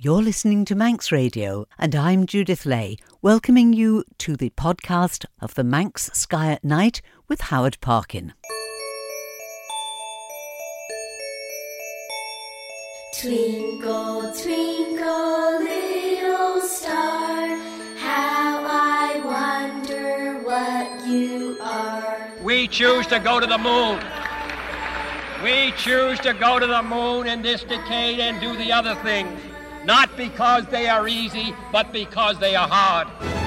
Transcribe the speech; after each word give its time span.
You're 0.00 0.22
listening 0.22 0.64
to 0.66 0.76
Manx 0.76 1.10
Radio, 1.10 1.66
and 1.76 1.92
I'm 1.92 2.24
Judith 2.24 2.64
Lay, 2.64 2.98
welcoming 3.20 3.72
you 3.72 4.04
to 4.18 4.36
the 4.36 4.50
podcast 4.50 5.24
of 5.40 5.54
the 5.54 5.64
Manx 5.64 6.08
Sky 6.12 6.52
at 6.52 6.62
Night 6.62 7.02
with 7.26 7.40
Howard 7.40 7.78
Parkin. 7.80 8.32
Twinkle, 13.20 14.32
twinkle, 14.40 15.62
little 15.64 16.60
star, 16.60 17.48
how 17.96 18.62
I 18.68 19.20
wonder 19.24 20.38
what 20.44 21.08
you 21.08 21.58
are. 21.60 22.30
We 22.44 22.68
choose 22.68 23.08
to 23.08 23.18
go 23.18 23.40
to 23.40 23.46
the 23.48 23.58
moon. 23.58 23.98
We 25.42 25.72
choose 25.72 26.20
to 26.20 26.34
go 26.34 26.60
to 26.60 26.68
the 26.68 26.84
moon 26.84 27.26
in 27.26 27.42
this 27.42 27.64
decade 27.64 28.20
and 28.20 28.40
do 28.40 28.56
the 28.56 28.70
other 28.70 28.94
things 29.02 29.40
not 29.88 30.14
because 30.18 30.66
they 30.66 30.86
are 30.86 31.08
easy, 31.08 31.54
but 31.72 31.90
because 31.94 32.38
they 32.38 32.54
are 32.54 32.68
hard. 32.68 33.37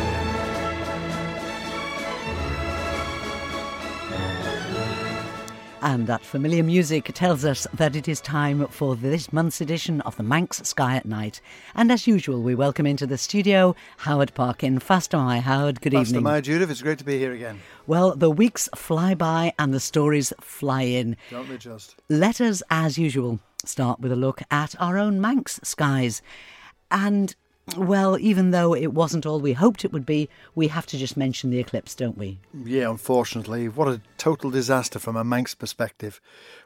And 5.84 6.06
that 6.06 6.24
familiar 6.24 6.62
music 6.62 7.06
tells 7.16 7.44
us 7.44 7.66
that 7.74 7.96
it 7.96 8.08
is 8.08 8.22
time 8.22 8.68
for 8.68 8.96
this 8.96 9.34
month's 9.34 9.62
edition 9.62 10.00
of 10.02 10.16
the 10.16 10.22
Manx 10.22 10.62
Sky 10.64 10.96
at 10.96 11.08
Night. 11.08 11.42
And 11.74 11.92
as 11.92 12.06
usual, 12.06 12.44
we 12.44 12.54
welcome 12.54 12.86
into 12.86 13.08
the 13.08 13.18
studio 13.18 13.76
Howard 13.98 14.32
Parkin. 14.36 14.78
Faster 14.78 15.18
my 15.18 15.40
Howard, 15.40 15.82
good 15.82 15.94
Faster 15.94 16.10
evening. 16.10 16.24
my 16.24 16.40
Judith, 16.40 16.70
it's 16.70 16.84
great 16.84 17.00
to 17.00 17.04
be 17.04 17.18
here 17.18 17.34
again. 17.34 17.60
Well, 17.88 18.16
the 18.16 18.30
weeks 18.30 18.70
fly 18.76 19.16
by 19.16 19.54
and 19.58 19.74
the 19.74 19.80
stories 19.80 20.32
fly 20.40 20.84
in. 20.84 21.18
Don't 21.32 21.50
they 21.50 21.58
just? 21.58 21.96
Let 22.10 22.40
us, 22.40 22.62
as 22.70 23.00
usual, 23.00 23.40
start 23.66 24.00
with 24.00 24.12
a 24.12 24.16
look 24.16 24.44
at 24.52 24.76
our 24.80 25.00
own 25.00 25.20
Manx 25.20 25.60
skies. 25.64 26.22
And, 26.92 27.36
well, 27.78 28.18
even 28.20 28.52
though 28.52 28.76
it 28.76 28.94
wasn't 28.94 29.26
all 29.26 29.40
we 29.40 29.54
hoped 29.54 29.86
it 29.86 29.94
would 29.94 30.06
be, 30.06 30.30
we 30.56 30.68
have 30.68 30.86
to 30.88 30.98
just 30.98 31.16
mention 31.16 31.50
the 31.50 31.60
eclipse, 31.60 31.96
don't 31.96 32.18
we? 32.18 32.40
Yeah, 32.66 32.90
unfortunately. 32.90 33.70
What 33.70 33.88
a 33.88 34.02
total 34.18 34.50
disaster 34.50 35.00
from 35.00 35.16
a 35.16 35.24
Manx 35.24 35.56
perspective. 35.56 36.20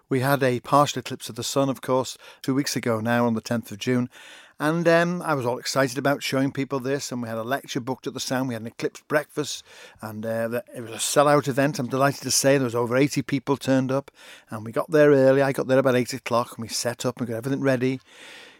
We 0.10 0.22
had 0.22 0.42
a 0.42 0.60
partial 0.62 1.00
eclipse 1.00 1.30
of 1.30 1.36
the 1.36 1.44
sun, 1.44 1.70
of 1.70 1.82
course, 1.82 2.18
two 2.42 2.56
weeks 2.56 2.76
ago 2.76 3.00
now 3.00 3.26
on 3.26 3.34
the 3.34 3.42
10th 3.42 3.72
of 3.72 3.80
June. 3.80 4.10
And 4.58 4.88
um, 4.88 5.22
I 5.22 5.34
was 5.34 5.46
all 5.46 5.58
excited 5.58 5.98
about 5.98 6.24
showing 6.24 6.54
people 6.54 6.80
this, 6.80 7.12
and 7.12 7.22
we 7.22 7.28
had 7.28 7.38
a 7.38 7.44
lecture 7.44 7.82
booked 7.82 8.08
at 8.08 8.14
the 8.14 8.22
Sound. 8.22 8.48
We 8.48 8.54
had 8.54 8.62
an 8.62 8.68
eclipse 8.68 9.02
breakfast, 9.06 9.66
and 10.02 10.26
uh, 10.26 10.62
it 10.74 10.80
was 10.80 10.92
a 10.92 10.94
sellout 10.96 11.50
event. 11.50 11.78
I'm 11.78 11.90
delighted 11.90 12.22
to 12.22 12.32
say 12.32 12.58
there 12.58 12.64
was 12.64 12.74
over 12.74 12.96
80 12.96 13.22
people 13.24 13.58
turned 13.58 13.92
up, 13.92 14.12
and 14.50 14.64
we 14.64 14.72
got 14.72 14.90
there 14.90 15.10
early. 15.10 15.42
I 15.42 15.52
got 15.52 15.68
there 15.68 15.80
about 15.80 15.98
8 15.98 16.14
o'clock, 16.14 16.56
and 16.56 16.62
we 16.62 16.70
set 16.70 17.06
up 17.06 17.18
and 17.18 17.28
got 17.28 17.36
everything 17.36 17.60
ready. 17.60 18.00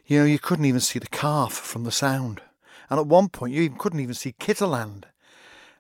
You 0.08 0.20
know, 0.20 0.26
you 0.26 0.38
couldn't 0.38 0.66
even 0.66 0.82
see 0.82 1.00
the 1.00 1.08
calf 1.08 1.54
from 1.54 1.84
the 1.84 1.92
Sound, 1.92 2.42
and 2.90 3.00
at 3.00 3.08
one 3.08 3.30
point 3.30 3.54
you 3.54 3.70
couldn't 3.72 4.00
even 4.00 4.14
see 4.14 4.36
Kitterland. 4.40 5.06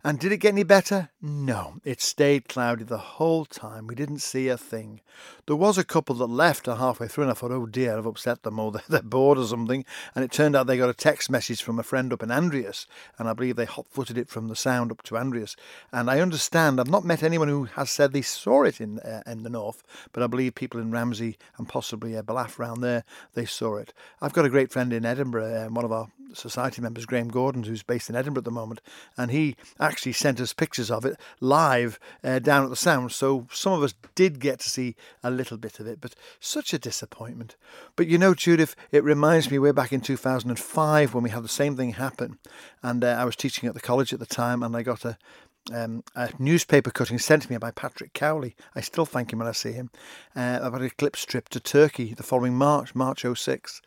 And 0.05 0.19
did 0.19 0.31
it 0.31 0.37
get 0.37 0.53
any 0.53 0.61
better? 0.61 1.09
No, 1.19 1.77
it 1.83 1.99
stayed 1.99 2.47
cloudy 2.47 2.83
the 2.83 2.99
whole 2.99 3.43
time. 3.43 3.87
We 3.87 3.95
didn't 3.95 4.19
see 4.19 4.49
a 4.49 4.55
thing. 4.55 5.01
There 5.47 5.55
was 5.55 5.79
a 5.79 5.83
couple 5.83 6.13
that 6.17 6.27
left 6.27 6.67
halfway 6.67 7.07
through, 7.07 7.23
and 7.23 7.31
I 7.31 7.33
thought, 7.33 7.49
oh 7.49 7.65
dear, 7.65 7.97
I've 7.97 8.05
upset 8.05 8.43
them, 8.43 8.59
or 8.59 8.71
they're 8.87 9.01
bored 9.01 9.39
or 9.39 9.47
something. 9.47 9.83
And 10.13 10.23
it 10.23 10.31
turned 10.31 10.55
out 10.55 10.67
they 10.67 10.77
got 10.77 10.91
a 10.91 10.93
text 10.93 11.31
message 11.31 11.63
from 11.63 11.79
a 11.79 11.83
friend 11.83 12.13
up 12.13 12.21
in 12.21 12.29
Andreas, 12.29 12.85
and 13.17 13.27
I 13.27 13.33
believe 13.33 13.55
they 13.55 13.65
hot 13.65 13.87
footed 13.89 14.15
it 14.15 14.29
from 14.29 14.47
the 14.47 14.55
sound 14.55 14.91
up 14.91 15.01
to 15.03 15.17
Andreas. 15.17 15.55
And 15.91 16.07
I 16.07 16.19
understand, 16.19 16.79
I've 16.79 16.87
not 16.87 17.03
met 17.03 17.23
anyone 17.23 17.47
who 17.47 17.63
has 17.63 17.89
said 17.89 18.13
they 18.13 18.21
saw 18.21 18.61
it 18.61 18.79
in 18.79 18.99
uh, 18.99 19.23
in 19.25 19.41
the 19.41 19.49
north, 19.49 19.81
but 20.13 20.21
I 20.21 20.27
believe 20.27 20.53
people 20.53 20.79
in 20.79 20.91
Ramsey 20.91 21.35
and 21.57 21.67
possibly 21.67 22.15
uh, 22.15 22.21
Ballaugh 22.21 22.59
round 22.59 22.83
there, 22.83 23.05
they 23.33 23.45
saw 23.45 23.77
it. 23.77 23.91
I've 24.21 24.33
got 24.33 24.45
a 24.45 24.49
great 24.49 24.71
friend 24.71 24.93
in 24.93 25.03
Edinburgh, 25.03 25.65
uh, 25.65 25.69
one 25.69 25.83
of 25.83 25.91
our 25.91 26.09
society 26.33 26.81
members, 26.81 27.05
Graham 27.05 27.29
Gordon, 27.29 27.63
who's 27.63 27.81
based 27.81 28.09
in 28.09 28.15
Edinburgh 28.15 28.41
at 28.41 28.45
the 28.45 28.51
moment, 28.51 28.81
and 29.17 29.31
he 29.31 29.55
actually 29.79 29.94
sent 29.97 30.39
us 30.39 30.53
pictures 30.53 30.91
of 30.91 31.05
it 31.05 31.19
live 31.39 31.99
uh, 32.23 32.39
down 32.39 32.63
at 32.63 32.69
the 32.69 32.75
Sound. 32.75 33.11
So 33.11 33.47
some 33.51 33.73
of 33.73 33.83
us 33.83 33.93
did 34.15 34.39
get 34.39 34.59
to 34.59 34.69
see 34.69 34.95
a 35.23 35.31
little 35.31 35.57
bit 35.57 35.79
of 35.79 35.87
it, 35.87 36.01
but 36.01 36.15
such 36.39 36.73
a 36.73 36.79
disappointment. 36.79 37.55
But 37.95 38.07
you 38.07 38.17
know, 38.17 38.33
Judith, 38.33 38.75
it 38.91 39.03
reminds 39.03 39.49
me 39.49 39.59
way 39.59 39.71
back 39.71 39.91
in 39.93 40.01
2005 40.01 41.13
when 41.13 41.23
we 41.23 41.29
had 41.29 41.43
the 41.43 41.49
same 41.49 41.75
thing 41.75 41.93
happen, 41.93 42.39
and 42.81 43.03
uh, 43.03 43.07
I 43.07 43.25
was 43.25 43.35
teaching 43.35 43.67
at 43.67 43.75
the 43.75 43.81
college 43.81 44.13
at 44.13 44.19
the 44.19 44.25
time, 44.25 44.63
and 44.63 44.75
I 44.75 44.83
got 44.83 45.05
a 45.05 45.17
um, 45.73 46.03
a 46.15 46.29
newspaper 46.37 46.91
cutting 46.91 47.17
sent 47.19 47.43
to 47.43 47.51
me 47.51 47.57
by 47.57 47.71
Patrick 47.71 48.13
Cowley. 48.13 48.55
I 48.75 48.81
still 48.81 49.05
thank 49.05 49.33
him 49.33 49.39
when 49.39 49.47
I 49.47 49.51
see 49.51 49.71
him 49.71 49.89
uh, 50.35 50.59
about 50.61 50.81
a 50.81 50.85
eclipse 50.85 51.25
trip 51.25 51.49
to 51.49 51.59
Turkey 51.59 52.13
the 52.13 52.23
following 52.23 52.55
March, 52.55 52.93
March 52.93 53.25
06. 53.33 53.81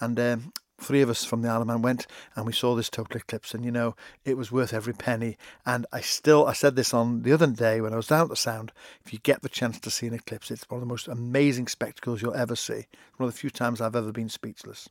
And 0.00 0.18
um, 0.20 0.52
three 0.84 1.02
of 1.02 1.10
us 1.10 1.24
from 1.24 1.42
the 1.42 1.48
Isle 1.48 1.62
of 1.62 1.66
Man 1.66 1.82
went 1.82 2.06
and 2.36 2.46
we 2.46 2.52
saw 2.52 2.74
this 2.74 2.90
total 2.90 3.16
eclipse. 3.16 3.54
And 3.54 3.64
you 3.64 3.70
know 3.70 3.96
it 4.24 4.36
was 4.36 4.52
worth 4.52 4.72
every 4.72 4.92
penny. 4.92 5.36
And 5.66 5.86
I 5.92 6.00
still 6.00 6.46
I 6.46 6.52
said 6.52 6.76
this 6.76 6.94
on 6.94 7.22
the 7.22 7.32
other 7.32 7.46
day 7.46 7.80
when 7.80 7.92
I 7.92 7.96
was 7.96 8.08
down 8.08 8.22
at 8.22 8.28
the 8.28 8.36
sound 8.36 8.72
if 9.04 9.12
you 9.12 9.18
get 9.20 9.42
the 9.42 9.48
chance 9.48 9.80
to 9.80 9.90
see 9.90 10.06
an 10.06 10.14
eclipse 10.14 10.50
it's 10.50 10.68
one 10.68 10.78
of 10.78 10.82
the 10.82 10.92
most 10.92 11.08
amazing 11.08 11.68
spectacles 11.68 12.22
you'll 12.22 12.34
ever 12.34 12.56
see. 12.56 12.86
One 13.16 13.28
of 13.28 13.34
the 13.34 13.38
few 13.38 13.50
times 13.50 13.80
I've 13.80 13.96
ever 13.96 14.12
been 14.12 14.28
speechless. 14.28 14.88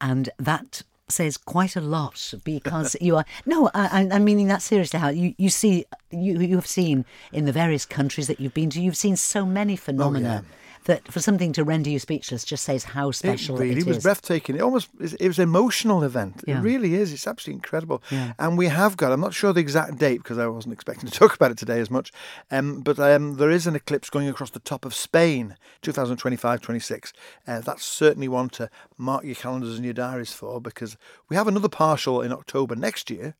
And 0.00 0.30
that 0.38 0.82
says 1.08 1.36
quite 1.36 1.76
a 1.76 1.80
lot 1.80 2.32
because 2.42 2.96
you 3.00 3.16
are 3.16 3.24
no 3.44 3.70
I, 3.74 4.08
am 4.10 4.24
meaning 4.24 4.48
that 4.48 4.62
seriously 4.62 4.98
how 4.98 5.08
you, 5.08 5.34
you 5.36 5.50
see 5.50 5.84
you 6.10 6.40
you 6.40 6.56
have 6.56 6.66
seen 6.66 7.04
in 7.32 7.44
the 7.44 7.52
various 7.52 7.84
countries 7.84 8.28
that 8.28 8.40
you've 8.40 8.54
been 8.54 8.70
to 8.70 8.80
you've 8.80 8.96
seen 8.96 9.16
so 9.16 9.44
many 9.44 9.76
phenomena 9.76 10.42
oh, 10.42 10.48
yeah 10.48 10.61
that 10.84 11.10
for 11.10 11.20
something 11.20 11.52
to 11.52 11.64
render 11.64 11.90
you 11.90 11.98
speechless 11.98 12.44
just 12.44 12.64
says 12.64 12.84
how 12.84 13.10
special 13.10 13.56
it 13.56 13.60
really 13.60 13.80
it 13.80 13.86
was 13.86 13.98
is. 13.98 14.02
breathtaking. 14.02 14.56
It 14.56 14.62
almost 14.62 14.88
it 15.00 15.26
was 15.26 15.38
an 15.38 15.44
emotional 15.44 16.02
event. 16.02 16.42
Yeah. 16.46 16.58
It 16.58 16.62
really 16.62 16.94
is. 16.94 17.12
It's 17.12 17.26
absolutely 17.26 17.58
incredible. 17.58 18.02
Yeah. 18.10 18.32
And 18.38 18.58
we 18.58 18.66
have 18.66 18.96
got. 18.96 19.12
I'm 19.12 19.20
not 19.20 19.34
sure 19.34 19.52
the 19.52 19.60
exact 19.60 19.98
date 19.98 20.18
because 20.18 20.38
I 20.38 20.46
wasn't 20.46 20.74
expecting 20.74 21.08
to 21.08 21.18
talk 21.18 21.34
about 21.34 21.50
it 21.50 21.58
today 21.58 21.80
as 21.80 21.90
much. 21.90 22.12
Um, 22.50 22.80
but 22.80 22.98
um, 22.98 23.36
there 23.36 23.50
is 23.50 23.66
an 23.66 23.76
eclipse 23.76 24.10
going 24.10 24.28
across 24.28 24.50
the 24.50 24.60
top 24.60 24.84
of 24.84 24.94
Spain, 24.94 25.56
2025-26. 25.82 27.12
Uh, 27.46 27.60
that's 27.60 27.84
certainly 27.84 28.28
one 28.28 28.48
to 28.50 28.68
mark 28.96 29.24
your 29.24 29.34
calendars 29.34 29.76
and 29.76 29.84
your 29.84 29.94
diaries 29.94 30.32
for 30.32 30.60
because 30.60 30.96
we 31.28 31.36
have 31.36 31.48
another 31.48 31.68
partial 31.68 32.22
in 32.22 32.32
October 32.32 32.74
next 32.74 33.10
year, 33.10 33.34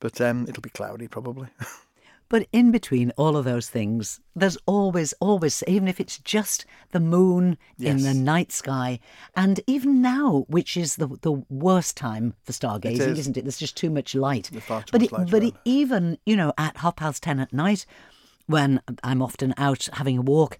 but 0.00 0.20
um, 0.20 0.46
it'll 0.48 0.62
be 0.62 0.70
cloudy 0.70 1.08
probably. 1.08 1.48
But 2.28 2.48
in 2.52 2.72
between 2.72 3.12
all 3.16 3.36
of 3.36 3.44
those 3.44 3.70
things, 3.70 4.20
there's 4.34 4.58
always, 4.66 5.12
always, 5.20 5.62
even 5.68 5.86
if 5.86 6.00
it's 6.00 6.18
just 6.18 6.66
the 6.90 6.98
moon 6.98 7.56
yes. 7.78 7.92
in 7.92 8.02
the 8.02 8.14
night 8.14 8.50
sky, 8.50 8.98
and 9.36 9.60
even 9.68 10.02
now, 10.02 10.44
which 10.48 10.76
is 10.76 10.96
the 10.96 11.06
the 11.06 11.44
worst 11.48 11.96
time 11.96 12.34
for 12.42 12.52
stargazing, 12.52 13.12
is. 13.12 13.20
isn't 13.20 13.36
it? 13.36 13.42
There's 13.42 13.58
just 13.58 13.76
too 13.76 13.90
much 13.90 14.14
light. 14.14 14.44
Too 14.44 14.60
but 14.68 15.00
much 15.00 15.12
it, 15.12 15.12
light 15.12 15.30
but 15.30 15.44
it, 15.44 15.54
even 15.64 16.18
you 16.26 16.34
know 16.34 16.52
at 16.58 16.78
half 16.78 16.96
past 16.96 17.22
ten 17.22 17.38
at 17.38 17.52
night, 17.52 17.86
when 18.46 18.80
I'm 19.04 19.22
often 19.22 19.54
out 19.56 19.88
having 19.92 20.18
a 20.18 20.22
walk, 20.22 20.58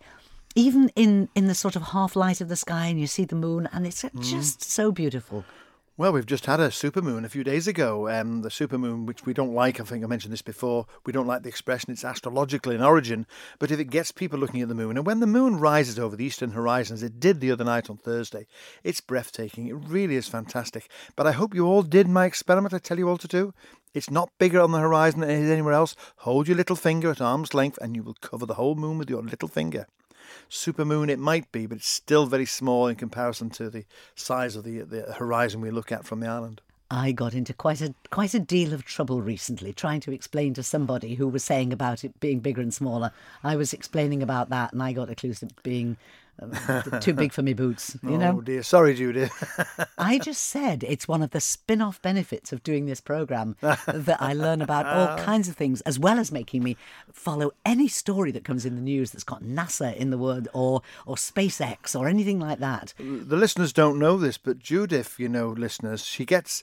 even 0.54 0.90
in 0.94 1.28
in 1.34 1.46
the 1.46 1.54
sort 1.54 1.74
of 1.74 1.82
half 1.82 2.14
light 2.14 2.40
of 2.40 2.48
the 2.48 2.56
sky, 2.56 2.86
and 2.86 3.00
you 3.00 3.08
see 3.08 3.24
the 3.24 3.34
moon, 3.34 3.68
and 3.72 3.86
it's 3.86 4.02
mm. 4.02 4.22
just 4.22 4.62
so 4.62 4.92
beautiful. 4.92 5.44
Well, 5.98 6.12
we've 6.12 6.26
just 6.26 6.44
had 6.44 6.60
a 6.60 6.68
supermoon 6.68 7.24
a 7.24 7.30
few 7.30 7.42
days 7.42 7.66
ago. 7.66 8.10
Um, 8.10 8.42
the 8.42 8.50
supermoon, 8.50 9.06
which 9.06 9.24
we 9.24 9.32
don't 9.32 9.54
like, 9.54 9.80
I 9.80 9.84
think 9.84 10.04
I 10.04 10.06
mentioned 10.06 10.30
this 10.30 10.42
before, 10.42 10.84
we 11.06 11.12
don't 11.12 11.26
like 11.26 11.42
the 11.42 11.48
expression, 11.48 11.90
it's 11.90 12.04
astrological 12.04 12.70
in 12.70 12.82
origin, 12.82 13.26
but 13.58 13.70
if 13.70 13.80
it 13.80 13.88
gets 13.88 14.12
people 14.12 14.38
looking 14.38 14.60
at 14.60 14.68
the 14.68 14.74
moon, 14.74 14.98
and 14.98 15.06
when 15.06 15.20
the 15.20 15.26
moon 15.26 15.56
rises 15.56 15.98
over 15.98 16.14
the 16.14 16.26
eastern 16.26 16.50
horizon, 16.50 16.92
as 16.92 17.02
it 17.02 17.18
did 17.18 17.40
the 17.40 17.50
other 17.50 17.64
night 17.64 17.88
on 17.88 17.96
Thursday, 17.96 18.46
it's 18.84 19.00
breathtaking. 19.00 19.68
It 19.68 19.72
really 19.72 20.16
is 20.16 20.28
fantastic. 20.28 20.90
But 21.16 21.26
I 21.26 21.32
hope 21.32 21.54
you 21.54 21.64
all 21.64 21.82
did 21.82 22.08
my 22.08 22.26
experiment 22.26 22.74
I 22.74 22.78
tell 22.78 22.98
you 22.98 23.08
all 23.08 23.16
to 23.16 23.26
do. 23.26 23.54
It's 23.94 24.10
not 24.10 24.36
bigger 24.38 24.60
on 24.60 24.72
the 24.72 24.80
horizon 24.80 25.20
than 25.20 25.30
it 25.30 25.44
is 25.44 25.50
anywhere 25.50 25.72
else. 25.72 25.96
Hold 26.16 26.46
your 26.46 26.58
little 26.58 26.76
finger 26.76 27.10
at 27.10 27.22
arm's 27.22 27.54
length, 27.54 27.78
and 27.80 27.96
you 27.96 28.02
will 28.02 28.18
cover 28.20 28.44
the 28.44 28.54
whole 28.54 28.74
moon 28.74 28.98
with 28.98 29.08
your 29.08 29.22
little 29.22 29.48
finger 29.48 29.86
supermoon 30.50 31.08
it 31.08 31.18
might 31.18 31.50
be, 31.52 31.66
but 31.66 31.78
it's 31.78 31.88
still 31.88 32.26
very 32.26 32.46
small 32.46 32.86
in 32.86 32.96
comparison 32.96 33.50
to 33.50 33.70
the 33.70 33.84
size 34.14 34.56
of 34.56 34.64
the, 34.64 34.80
the 34.80 35.14
horizon 35.14 35.60
we 35.60 35.70
look 35.70 35.92
at 35.92 36.04
from 36.04 36.20
the 36.20 36.26
island. 36.26 36.60
I 36.90 37.10
got 37.10 37.34
into 37.34 37.52
quite 37.52 37.80
a 37.80 37.94
quite 38.10 38.32
a 38.32 38.38
deal 38.38 38.72
of 38.72 38.84
trouble 38.84 39.20
recently 39.20 39.72
trying 39.72 40.00
to 40.02 40.12
explain 40.12 40.54
to 40.54 40.62
somebody 40.62 41.16
who 41.16 41.26
was 41.26 41.42
saying 41.42 41.72
about 41.72 42.04
it 42.04 42.20
being 42.20 42.38
bigger 42.38 42.60
and 42.60 42.72
smaller. 42.72 43.10
I 43.42 43.56
was 43.56 43.72
explaining 43.72 44.22
about 44.22 44.50
that, 44.50 44.72
and 44.72 44.80
I 44.82 44.92
got 44.92 45.10
accused 45.10 45.42
of 45.42 45.50
being 45.64 45.96
Um, 46.40 47.00
too 47.00 47.14
big 47.14 47.32
for 47.32 47.42
me 47.42 47.54
boots. 47.54 47.96
You 48.02 48.18
know. 48.18 48.28
oh 48.28 48.32
know. 48.32 48.40
dear, 48.40 48.62
sorry, 48.62 48.94
Judy. 48.94 49.28
I 49.98 50.18
just 50.18 50.44
said 50.44 50.84
it's 50.84 51.08
one 51.08 51.22
of 51.22 51.30
the 51.30 51.40
spin-off 51.40 52.00
benefits 52.02 52.52
of 52.52 52.62
doing 52.62 52.86
this 52.86 53.00
program 53.00 53.56
that 53.60 54.18
I 54.20 54.34
learn 54.34 54.60
about 54.60 54.86
all 54.86 55.16
kinds 55.18 55.48
of 55.48 55.56
things, 55.56 55.80
as 55.82 55.98
well 55.98 56.18
as 56.18 56.30
making 56.30 56.62
me 56.62 56.76
follow 57.12 57.52
any 57.64 57.88
story 57.88 58.30
that 58.32 58.44
comes 58.44 58.66
in 58.66 58.76
the 58.76 58.82
news 58.82 59.10
that's 59.10 59.24
got 59.24 59.42
NASA 59.42 59.94
in 59.96 60.10
the 60.10 60.18
word 60.18 60.48
or 60.52 60.82
or 61.06 61.16
SpaceX 61.16 61.98
or 61.98 62.08
anything 62.08 62.38
like 62.38 62.58
that. 62.58 62.92
The 62.98 63.36
listeners 63.36 63.72
don't 63.72 63.98
know 63.98 64.18
this, 64.18 64.38
but 64.38 64.58
Judith, 64.58 65.18
you 65.18 65.28
know, 65.28 65.48
listeners, 65.48 66.04
she 66.04 66.24
gets 66.24 66.62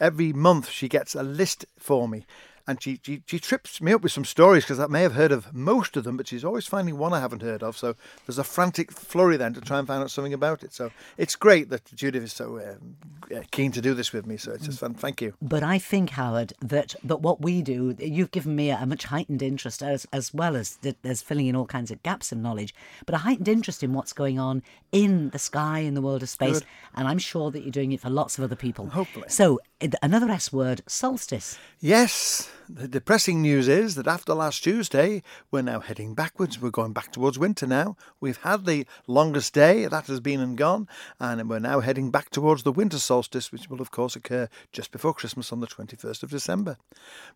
every 0.00 0.32
month 0.32 0.68
she 0.68 0.88
gets 0.88 1.14
a 1.14 1.22
list 1.22 1.64
for 1.78 2.08
me 2.08 2.24
and 2.66 2.82
she, 2.82 3.00
she, 3.02 3.22
she 3.26 3.38
trips 3.38 3.80
me 3.80 3.92
up 3.92 4.02
with 4.02 4.12
some 4.12 4.24
stories 4.24 4.64
because 4.64 4.78
I 4.78 4.86
may 4.86 5.02
have 5.02 5.14
heard 5.14 5.32
of 5.32 5.52
most 5.52 5.96
of 5.96 6.04
them, 6.04 6.16
but 6.16 6.28
she's 6.28 6.44
always 6.44 6.66
finding 6.66 6.98
one 6.98 7.12
I 7.12 7.20
haven't 7.20 7.42
heard 7.42 7.62
of. 7.62 7.76
So 7.76 7.96
there's 8.26 8.38
a 8.38 8.44
frantic 8.44 8.92
flurry 8.92 9.36
then 9.36 9.54
to 9.54 9.60
try 9.60 9.78
and 9.78 9.86
find 9.86 10.02
out 10.02 10.10
something 10.10 10.32
about 10.32 10.62
it. 10.62 10.72
So 10.72 10.90
it's 11.16 11.36
great 11.36 11.70
that 11.70 11.84
Judith 11.94 12.22
is 12.22 12.32
so 12.32 12.58
uh, 12.58 13.42
keen 13.50 13.72
to 13.72 13.80
do 13.80 13.94
this 13.94 14.12
with 14.12 14.26
me. 14.26 14.36
So 14.36 14.52
it's 14.52 14.66
just 14.66 14.80
fun. 14.80 14.94
Thank 14.94 15.20
you. 15.20 15.34
But 15.42 15.62
I 15.62 15.78
think, 15.78 16.10
Howard, 16.10 16.52
that, 16.60 16.94
that 17.04 17.20
what 17.20 17.40
we 17.40 17.62
do, 17.62 17.94
you've 17.98 18.30
given 18.30 18.54
me 18.54 18.70
a 18.70 18.86
much 18.86 19.04
heightened 19.04 19.42
interest 19.42 19.82
as, 19.82 20.06
as 20.12 20.32
well 20.32 20.56
as 20.56 20.78
there's 21.02 21.22
filling 21.22 21.46
in 21.46 21.56
all 21.56 21.66
kinds 21.66 21.90
of 21.90 22.02
gaps 22.02 22.32
in 22.32 22.42
knowledge, 22.42 22.74
but 23.06 23.14
a 23.14 23.18
heightened 23.18 23.48
interest 23.48 23.82
in 23.82 23.92
what's 23.92 24.12
going 24.12 24.38
on 24.38 24.62
in 24.92 25.30
the 25.30 25.38
sky, 25.38 25.80
in 25.80 25.94
the 25.94 26.02
world 26.02 26.22
of 26.22 26.28
space. 26.28 26.60
Good. 26.60 26.68
And 26.94 27.08
I'm 27.08 27.18
sure 27.18 27.50
that 27.50 27.62
you're 27.62 27.70
doing 27.70 27.92
it 27.92 28.00
for 28.00 28.10
lots 28.10 28.38
of 28.38 28.44
other 28.44 28.56
people. 28.56 28.86
Hopefully. 28.86 29.26
So 29.28 29.60
another 30.02 30.30
S 30.30 30.52
word, 30.52 30.82
solstice. 30.86 31.58
Yes, 31.80 32.48
the 32.74 32.88
depressing 32.88 33.42
news 33.42 33.68
is 33.68 33.96
that 33.96 34.06
after 34.06 34.32
last 34.32 34.64
Tuesday, 34.64 35.22
we're 35.50 35.60
now 35.60 35.80
heading 35.80 36.14
backwards. 36.14 36.58
We're 36.58 36.70
going 36.70 36.94
back 36.94 37.12
towards 37.12 37.38
winter 37.38 37.66
now. 37.66 37.96
We've 38.18 38.38
had 38.38 38.64
the 38.64 38.86
longest 39.06 39.52
day, 39.52 39.86
that 39.86 40.06
has 40.06 40.20
been 40.20 40.40
and 40.40 40.56
gone, 40.56 40.88
and 41.20 41.50
we're 41.50 41.58
now 41.58 41.80
heading 41.80 42.10
back 42.10 42.30
towards 42.30 42.62
the 42.62 42.72
winter 42.72 42.98
solstice, 42.98 43.52
which 43.52 43.68
will, 43.68 43.82
of 43.82 43.90
course, 43.90 44.16
occur 44.16 44.48
just 44.72 44.90
before 44.90 45.12
Christmas 45.12 45.52
on 45.52 45.60
the 45.60 45.66
21st 45.66 46.22
of 46.22 46.30
December. 46.30 46.78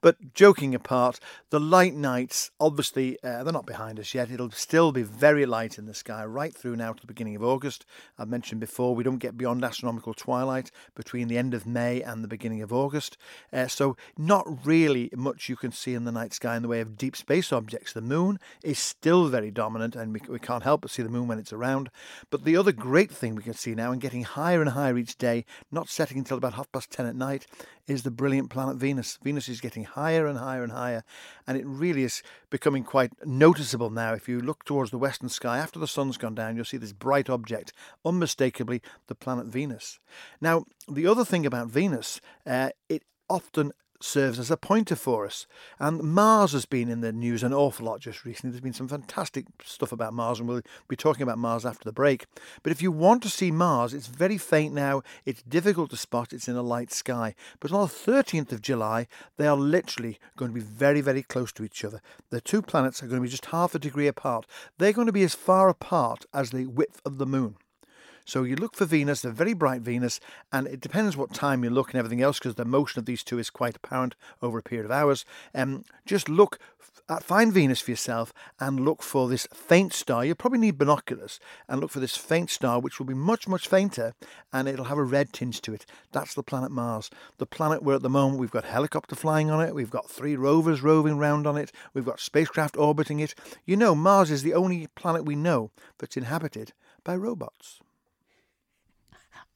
But 0.00 0.33
joking 0.33 0.75
apart, 0.75 1.21
the 1.50 1.61
light 1.61 1.94
nights, 1.94 2.50
obviously, 2.59 3.19
uh, 3.23 3.44
they're 3.44 3.53
not 3.53 3.67
behind 3.67 4.00
us 4.00 4.15
yet. 4.15 4.31
It'll 4.31 4.50
still 4.53 4.91
be 4.91 5.03
very 5.03 5.44
light 5.44 5.77
in 5.77 5.85
the 5.85 5.94
sky 5.94 6.25
right 6.25 6.55
through 6.55 6.77
now 6.77 6.94
to 6.94 7.00
the 7.00 7.06
beginning 7.06 7.37
of 7.37 7.44
August. 7.44 7.85
I've 8.19 8.29
mentioned 8.29 8.61
before, 8.61 8.94
we 8.94 9.05
don't 9.05 9.19
get 9.19 9.37
beyond 9.37 9.65
astronomical 9.65 10.15
twilight 10.15 10.71
between 10.94 11.29
the 11.29 11.37
end 11.37 11.53
of 11.53 11.67
May 11.67 12.00
and 12.00 12.25
the 12.25 12.29
beginning 12.29 12.62
of 12.62 12.73
August. 12.73 13.19
Uh, 13.53 13.67
so, 13.67 13.99
not 14.17 14.47
really 14.65 15.11
much 15.26 15.49
you 15.49 15.56
can 15.56 15.73
see 15.73 15.94
in 15.94 16.05
the 16.05 16.12
night 16.12 16.32
sky 16.32 16.55
in 16.56 16.62
the 16.62 16.69
way 16.69 16.81
of 16.81 16.96
deep 16.96 17.17
space 17.17 17.52
objects. 17.52 17.93
The 17.93 18.00
moon 18.00 18.38
is 18.62 18.78
still 18.78 19.26
very 19.26 19.50
dominant, 19.50 19.96
and 19.96 20.12
we, 20.14 20.20
we 20.28 20.38
can't 20.38 20.62
help 20.62 20.82
but 20.82 20.90
see 20.93 21.02
the 21.02 21.08
moon 21.17 21.26
when 21.26 21.40
it's 21.40 21.52
around. 21.52 21.90
But 22.31 22.44
the 22.44 22.56
other 22.56 22.73
great 22.73 23.11
thing 23.11 23.34
we 23.34 23.43
can 23.43 23.55
see 23.55 23.75
now, 23.75 23.90
and 23.90 24.00
getting 24.00 24.23
higher 24.23 24.61
and 24.61 24.70
higher 24.70 24.96
each 24.96 25.19
day, 25.19 25.44
not 25.70 25.88
setting 25.88 26.19
until 26.19 26.38
about 26.38 26.55
half 26.55 26.70
past 26.70 26.90
ten 26.93 27.06
at 27.06 27.17
night, 27.17 27.46
is 27.88 28.02
the 28.02 28.11
brilliant 28.11 28.50
planet 28.50 28.76
Venus. 28.76 29.19
Venus 29.23 29.49
is 29.49 29.61
getting 29.61 29.84
higher 29.84 30.26
and 30.26 30.38
higher 30.38 30.62
and 30.62 30.73
higher, 30.73 31.02
and 31.46 31.58
it 31.58 31.67
really 31.67 32.05
is 32.05 32.23
becoming 32.50 32.84
quite 32.84 33.12
noticeable 33.25 33.90
now. 33.90 34.14
If 34.14 34.28
you 34.28 34.40
look 34.40 34.64
towards 34.64 34.90
the 34.93 34.99
western 34.99 35.28
sky 35.28 35.58
after 35.58 35.81
the 35.81 35.88
sun's 35.88 36.17
gone 36.17 36.37
down, 36.37 36.55
you'll 36.55 36.64
see 36.64 36.76
this 36.76 36.93
bright 36.93 37.28
object, 37.28 37.73
unmistakably 38.05 38.81
the 39.08 39.14
planet 39.14 39.46
Venus. 39.46 39.99
Now, 40.40 40.64
the 40.88 41.06
other 41.06 41.25
thing 41.25 41.44
about 41.44 41.69
Venus, 41.69 42.20
uh, 42.46 42.70
it 42.88 43.02
often 43.28 43.73
serves 44.01 44.39
as 44.39 44.51
a 44.51 44.57
pointer 44.57 44.97
for 44.97 45.27
us. 45.27 45.47
And 45.79 46.03
Mars 46.03 46.53
has 46.53 46.67
been 46.67 46.89
in 46.89 47.01
the 47.01 47.13
news 47.13 47.43
an 47.43 47.53
awful 47.53 47.87
lot 47.87 48.01
just 48.01 48.25
recently. 48.25 48.51
There's 48.51 48.61
been 48.61 48.73
some 48.73 48.89
fantastic 48.89 49.47
stuff 49.65 49.93
about 49.93 50.13
Mars, 50.13 50.39
and 50.39 50.49
we'll 50.49 50.63
be 50.89 50.97
talking 50.97 51.23
about 51.23 51.39
Mars 51.39 51.65
after 51.65 51.85
the 51.85 51.93
break. 51.93 52.27
But 52.63 52.73
if 52.73 52.83
you 52.83 52.91
want 52.93 53.23
to 53.23 53.29
see 53.29 53.51
Mars, 53.51 53.95
it's 53.95 54.07
very 54.07 54.39
faint 54.39 54.75
now. 54.75 55.03
It's 55.25 55.43
difficult 55.43 55.91
to 55.91 55.97
spot. 55.97 56.33
It's 56.33 56.49
in 56.49 56.57
a 56.57 56.63
light 56.63 56.93
sky. 56.93 57.35
But 57.61 57.73
on 57.73 57.81
the 57.81 57.87
13th 57.87 58.53
of 58.53 58.63
July, 58.63 59.07
they 59.37 59.47
are 59.47 59.57
literally 59.57 60.19
going 60.37 60.51
to 60.51 60.55
be 60.55 60.61
very, 60.61 61.01
very 61.01 61.23
close 61.23 61.53
to 61.53 61.65
each 61.65 61.85
other. 61.85 62.01
The 62.31 62.41
two 62.41 62.63
planets 62.63 63.03
are 63.03 63.07
going 63.07 63.21
to 63.21 63.27
be 63.27 63.31
just 63.31 63.47
half 63.47 63.75
a 63.75 63.79
degree 63.79 64.07
apart. 64.07 64.47
They're 64.79 64.93
going 64.93 65.07
to 65.07 65.13
be 65.13 65.25
as 65.25 65.35
far 65.35 65.69
apart 65.69 66.27
as 66.33 66.51
the 66.51 66.67
width 66.67 67.01
of 67.05 67.19
the 67.19 67.27
moon. 67.27 67.57
So 68.26 68.43
you 68.43 68.56
look 68.56 68.75
for 68.75 68.87
Venus, 68.87 69.25
a 69.25 69.31
very 69.31 69.55
bright 69.55 69.82
Venus, 69.82 70.19
and 70.50 70.67
it 70.67 70.81
depends 70.81 71.17
what 71.17 71.32
time 71.32 71.62
you 71.62 71.70
look 71.70 71.90
and 71.90 71.99
everything 71.99 72.20
else 72.20 72.40
because 72.40 72.56
the 72.56 72.64
motion 72.64 72.99
of 72.99 73.06
these 73.06 73.23
two 73.23 73.38
is 73.38 73.50
quite 73.50 73.76
apparent 73.76 74.17
over 74.43 74.58
a 74.58 74.62
period 74.64 74.84
of 74.84 74.90
hours. 74.90 75.25
Um, 75.55 75.84
just 76.05 76.28
look 76.28 76.58
at, 77.08 77.23
find 77.23 77.52
Venus 77.52 77.81
for 77.81 77.93
yourself 77.93 78.32
and 78.58 78.84
look 78.84 79.00
for 79.00 79.28
this 79.28 79.46
faint 79.55 79.93
star. 79.93 80.25
You'll 80.25 80.34
probably 80.34 80.58
need 80.58 80.76
binoculars 80.76 81.38
and 81.69 81.81
look 81.81 81.93
for 81.93 82.00
this 82.00 82.17
faint 82.17 82.50
star, 82.50 82.81
which 82.81 82.99
will 82.99 83.06
be 83.06 83.14
much, 83.14 83.46
much 83.46 83.69
fainter 83.69 84.12
and 84.52 84.67
it'll 84.67 84.87
have 84.87 84.99
a 84.99 85.05
red 85.05 85.32
tinge 85.32 85.61
to 85.62 85.73
it. 85.73 85.87
That's 86.11 86.34
the 86.34 86.43
planet 86.43 86.73
Mars. 86.73 87.11
The 87.38 87.46
planet 87.46 87.84
where 87.84 87.94
at 87.94 88.02
the 88.02 88.11
moment 88.11 88.40
we've 88.40 88.50
got 88.50 88.64
helicopter 88.64 89.14
flying 89.14 89.52
on 89.52 89.64
it, 89.64 89.73
we've 89.73 89.88
got 89.88 90.11
three 90.11 90.34
rovers 90.34 90.82
roving 90.82 91.12
around 91.12 91.46
on 91.46 91.56
it, 91.56 91.70
we've 91.94 92.05
got 92.05 92.19
spacecraft 92.19 92.76
orbiting 92.76 93.20
it. 93.20 93.37
You 93.64 93.76
know, 93.76 93.94
Mars 93.94 94.32
is 94.32 94.43
the 94.43 94.55
only 94.55 94.88
planet 94.96 95.25
we 95.25 95.37
know 95.37 95.70
that's 95.99 96.17
inhabited 96.17 96.73
by 97.05 97.14
robots. 97.14 97.78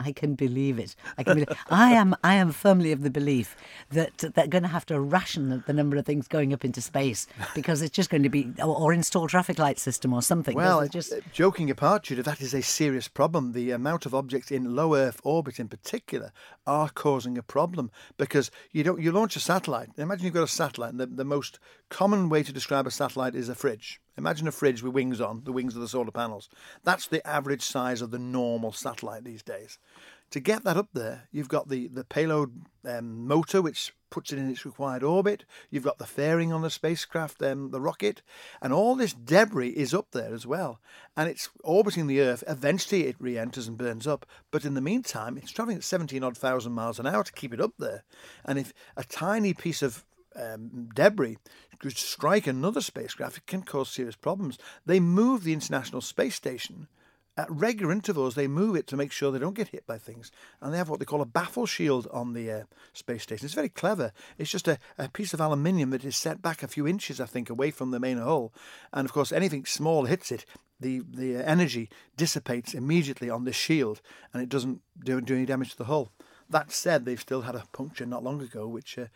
I 0.01 0.13
can 0.13 0.35
believe 0.35 0.79
it. 0.79 0.97
I 1.19 1.23
can. 1.23 1.35
Believe, 1.35 1.59
I 1.71 1.93
am. 1.93 2.17
I 2.25 2.35
am 2.35 2.53
firmly 2.53 2.91
of 2.91 3.03
the 3.03 3.11
belief 3.11 3.55
that 3.91 4.17
they're 4.19 4.47
going 4.47 4.63
to 4.63 4.69
have 4.69 4.87
to 4.87 4.99
ration 4.99 5.63
the 5.67 5.73
number 5.73 5.97
of 5.99 6.07
things 6.07 6.27
going 6.27 6.53
up 6.55 6.65
into 6.65 6.81
space 6.81 7.27
because 7.55 7.83
it's 7.83 7.95
just 7.95 8.09
going 8.09 8.23
to 8.23 8.31
be, 8.31 8.53
or, 8.59 8.77
or 8.77 8.93
install 8.93 9.29
traffic 9.29 9.59
light 9.59 9.79
system 9.79 10.15
or 10.15 10.23
something. 10.23 10.57
Well, 10.57 10.89
just 10.89 11.13
uh, 11.13 11.17
joking 11.33 11.71
apart, 11.71 12.05
Judah, 12.05 12.23
that 12.23 12.41
is 12.41 12.55
a 12.55 12.63
serious 12.63 13.09
problem. 13.09 13.53
The 13.53 13.73
amount 13.73 14.07
of 14.07 14.15
objects 14.15 14.51
in 14.51 14.75
low 14.75 14.95
Earth 14.95 15.21
orbit, 15.23 15.61
in 15.61 15.69
particular, 15.69 16.33
are 16.67 16.89
causing 16.89 17.37
a 17.37 17.43
problem 17.43 17.91
because 18.17 18.51
you 18.73 18.83
don't. 18.83 19.01
You 19.01 19.13
launch 19.13 19.37
a 19.37 19.41
satellite. 19.41 19.91
Imagine 19.99 20.25
you've 20.25 20.35
got 20.35 20.45
a 20.45 20.49
satellite, 20.49 20.93
and 20.93 21.01
the, 21.01 21.07
the 21.07 21.25
most 21.25 21.59
common 21.91 22.31
way 22.31 22.43
to 22.43 22.53
describe 22.53 22.87
a 22.87 22.91
satellite 22.91 23.35
is 23.35 23.49
a 23.49 23.55
fridge. 23.55 24.01
Imagine 24.21 24.49
a 24.49 24.53
fridge 24.53 24.83
with 24.83 24.93
wings 24.93 25.19
on, 25.19 25.45
the 25.45 25.53
wings 25.53 25.75
of 25.75 25.81
the 25.81 25.89
solar 25.89 26.11
panels. 26.11 26.51
That's 26.85 27.07
the 27.07 27.27
average 27.27 27.63
size 27.63 28.03
of 28.03 28.11
the 28.11 28.19
normal 28.19 28.71
satellite 28.71 29.25
these 29.25 29.43
days. 29.43 29.79
To 30.33 30.41
get 30.41 30.63
that 30.65 30.77
up 30.77 30.91
there, 30.93 31.27
you've 31.33 31.49
got 31.49 31.71
the, 31.71 31.89
the 31.89 32.05
payload 32.05 32.53
um, 32.85 33.27
motor, 33.27 33.63
which 33.63 33.95
puts 34.11 34.31
it 34.31 34.39
in 34.39 34.51
its 34.51 34.67
required 34.67 35.03
orbit. 35.03 35.47
You've 35.71 35.85
got 35.85 35.97
the 35.97 36.07
fairing 36.07 36.53
on 36.53 36.61
the 36.61 36.69
spacecraft, 36.69 37.43
um, 37.43 37.71
the 37.71 37.81
rocket, 37.81 38.21
and 38.61 38.75
all 38.75 38.95
this 38.95 39.15
debris 39.15 39.71
is 39.71 39.95
up 39.95 40.09
there 40.13 40.35
as 40.35 40.47
well. 40.47 40.81
And 41.17 41.31
it's 41.31 41.49
orbiting 41.65 42.07
the 42.07 42.21
Earth. 42.21 42.45
Eventually, 42.47 43.07
it 43.07 43.17
re 43.19 43.39
enters 43.39 43.69
and 43.69 43.79
burns 43.79 44.07
up. 44.07 44.27
But 44.51 44.67
in 44.67 44.75
the 44.75 44.83
meantime, 44.83 45.39
it's 45.39 45.51
traveling 45.51 45.79
at 45.79 45.85
17 45.85 46.23
odd 46.23 46.37
thousand 46.37 46.73
miles 46.73 46.99
an 46.99 47.07
hour 47.07 47.25
to 47.25 47.33
keep 47.33 47.55
it 47.55 47.61
up 47.61 47.73
there. 47.79 48.05
And 48.45 48.59
if 48.59 48.75
a 48.99 49.05
tiny 49.05 49.55
piece 49.55 49.81
of 49.81 50.05
um, 50.37 50.89
debris 50.95 51.39
could 51.81 51.97
strike 51.97 52.47
another 52.47 52.81
spacecraft, 52.81 53.39
it 53.39 53.47
can 53.47 53.63
cause 53.63 53.89
serious 53.91 54.17
problems. 54.17 54.59
They 54.87 55.01
move 55.01 55.43
the 55.43 55.55
International 55.55 56.01
Space 56.01 56.35
Station 56.35 56.87
at 57.37 57.51
regular 57.51 57.91
intervals. 57.91 58.35
They 58.35 58.47
move 58.47 58.77
it 58.77 58.87
to 58.89 58.97
make 58.97 59.13
sure 59.13 59.33
they 59.33 59.39
don't 59.39 59.57
get 59.57 59.69
hit 59.69 59.87
by 59.87 59.99
things, 59.99 60.31
and 60.61 60.73
they 60.73 60.79
have 60.79 60.91
what 60.91 60.99
they 60.99 61.07
call 61.07 61.23
a 61.23 61.27
baffle 61.27 61.67
shield 61.67 62.07
on 62.13 62.35
the 62.35 62.51
uh, 62.53 62.63
space 62.93 63.23
station. 63.23 63.47
It's 63.47 63.55
very 63.55 63.71
clever. 63.71 64.13
It's 64.37 64.51
just 64.51 64.69
a, 64.69 64.79
a 64.99 65.09
piece 65.09 65.33
of 65.33 65.41
aluminium 65.41 65.91
that 65.91 66.05
is 66.05 66.17
set 66.17 66.43
back 66.43 66.63
a 66.63 66.69
few 66.69 66.87
inches, 66.87 67.21
I 67.21 67.27
think, 67.27 67.49
away 67.49 67.71
from 67.71 67.91
the 67.91 68.01
main 68.01 68.19
hull, 68.19 68.53
and 68.93 69.07
of 69.07 69.13
course, 69.13 69.33
anything 69.33 69.65
small 69.65 70.05
hits 70.05 70.31
it. 70.31 70.45
The, 70.79 71.03
the 71.11 71.37
energy 71.37 71.91
dissipates 72.17 72.73
immediately 72.73 73.29
on 73.29 73.45
this 73.45 73.55
shield 73.55 74.01
and 74.33 74.43
it 74.43 74.49
doesn't 74.49 74.81
do, 75.05 75.21
do 75.21 75.35
any 75.37 75.45
damage 75.45 75.73
to 75.73 75.77
the 75.77 75.85
hull. 75.85 76.11
That 76.51 76.73
said, 76.73 77.05
they've 77.05 77.21
still 77.21 77.43
had 77.43 77.55
a 77.55 77.65
puncture 77.73 78.05
not 78.05 78.25
long 78.25 78.43
ago, 78.43 78.67
which 78.67 78.99
uh, 78.99 79.07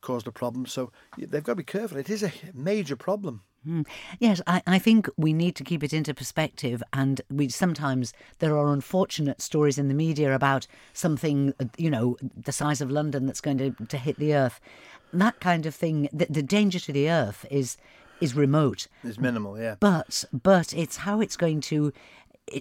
caused 0.00 0.26
a 0.28 0.32
problem. 0.32 0.64
So 0.66 0.92
they've 1.18 1.42
got 1.42 1.52
to 1.52 1.56
be 1.56 1.64
careful. 1.64 1.98
It 1.98 2.08
is 2.08 2.22
a 2.22 2.32
major 2.54 2.96
problem. 2.96 3.42
Mm. 3.66 3.86
Yes, 4.18 4.40
I, 4.46 4.62
I 4.66 4.78
think 4.78 5.08
we 5.16 5.32
need 5.32 5.56
to 5.56 5.64
keep 5.64 5.82
it 5.82 5.92
into 5.92 6.12
perspective, 6.12 6.82
and 6.92 7.20
we 7.30 7.48
sometimes 7.48 8.12
there 8.38 8.56
are 8.58 8.72
unfortunate 8.72 9.40
stories 9.40 9.78
in 9.78 9.88
the 9.88 9.94
media 9.94 10.34
about 10.34 10.66
something, 10.92 11.54
you 11.78 11.90
know, 11.90 12.16
the 12.36 12.52
size 12.52 12.80
of 12.80 12.90
London 12.90 13.26
that's 13.26 13.40
going 13.40 13.58
to, 13.58 13.70
to 13.86 13.96
hit 13.96 14.18
the 14.18 14.34
earth. 14.34 14.60
That 15.12 15.40
kind 15.40 15.64
of 15.64 15.74
thing. 15.74 16.08
The, 16.12 16.26
the 16.28 16.42
danger 16.42 16.78
to 16.80 16.92
the 16.92 17.10
earth 17.10 17.46
is 17.50 17.76
is 18.20 18.34
remote. 18.34 18.86
It's 19.02 19.18
minimal, 19.18 19.58
yeah. 19.58 19.76
But 19.80 20.24
but 20.32 20.74
it's 20.74 20.98
how 20.98 21.20
it's 21.20 21.36
going 21.36 21.60
to 21.62 21.92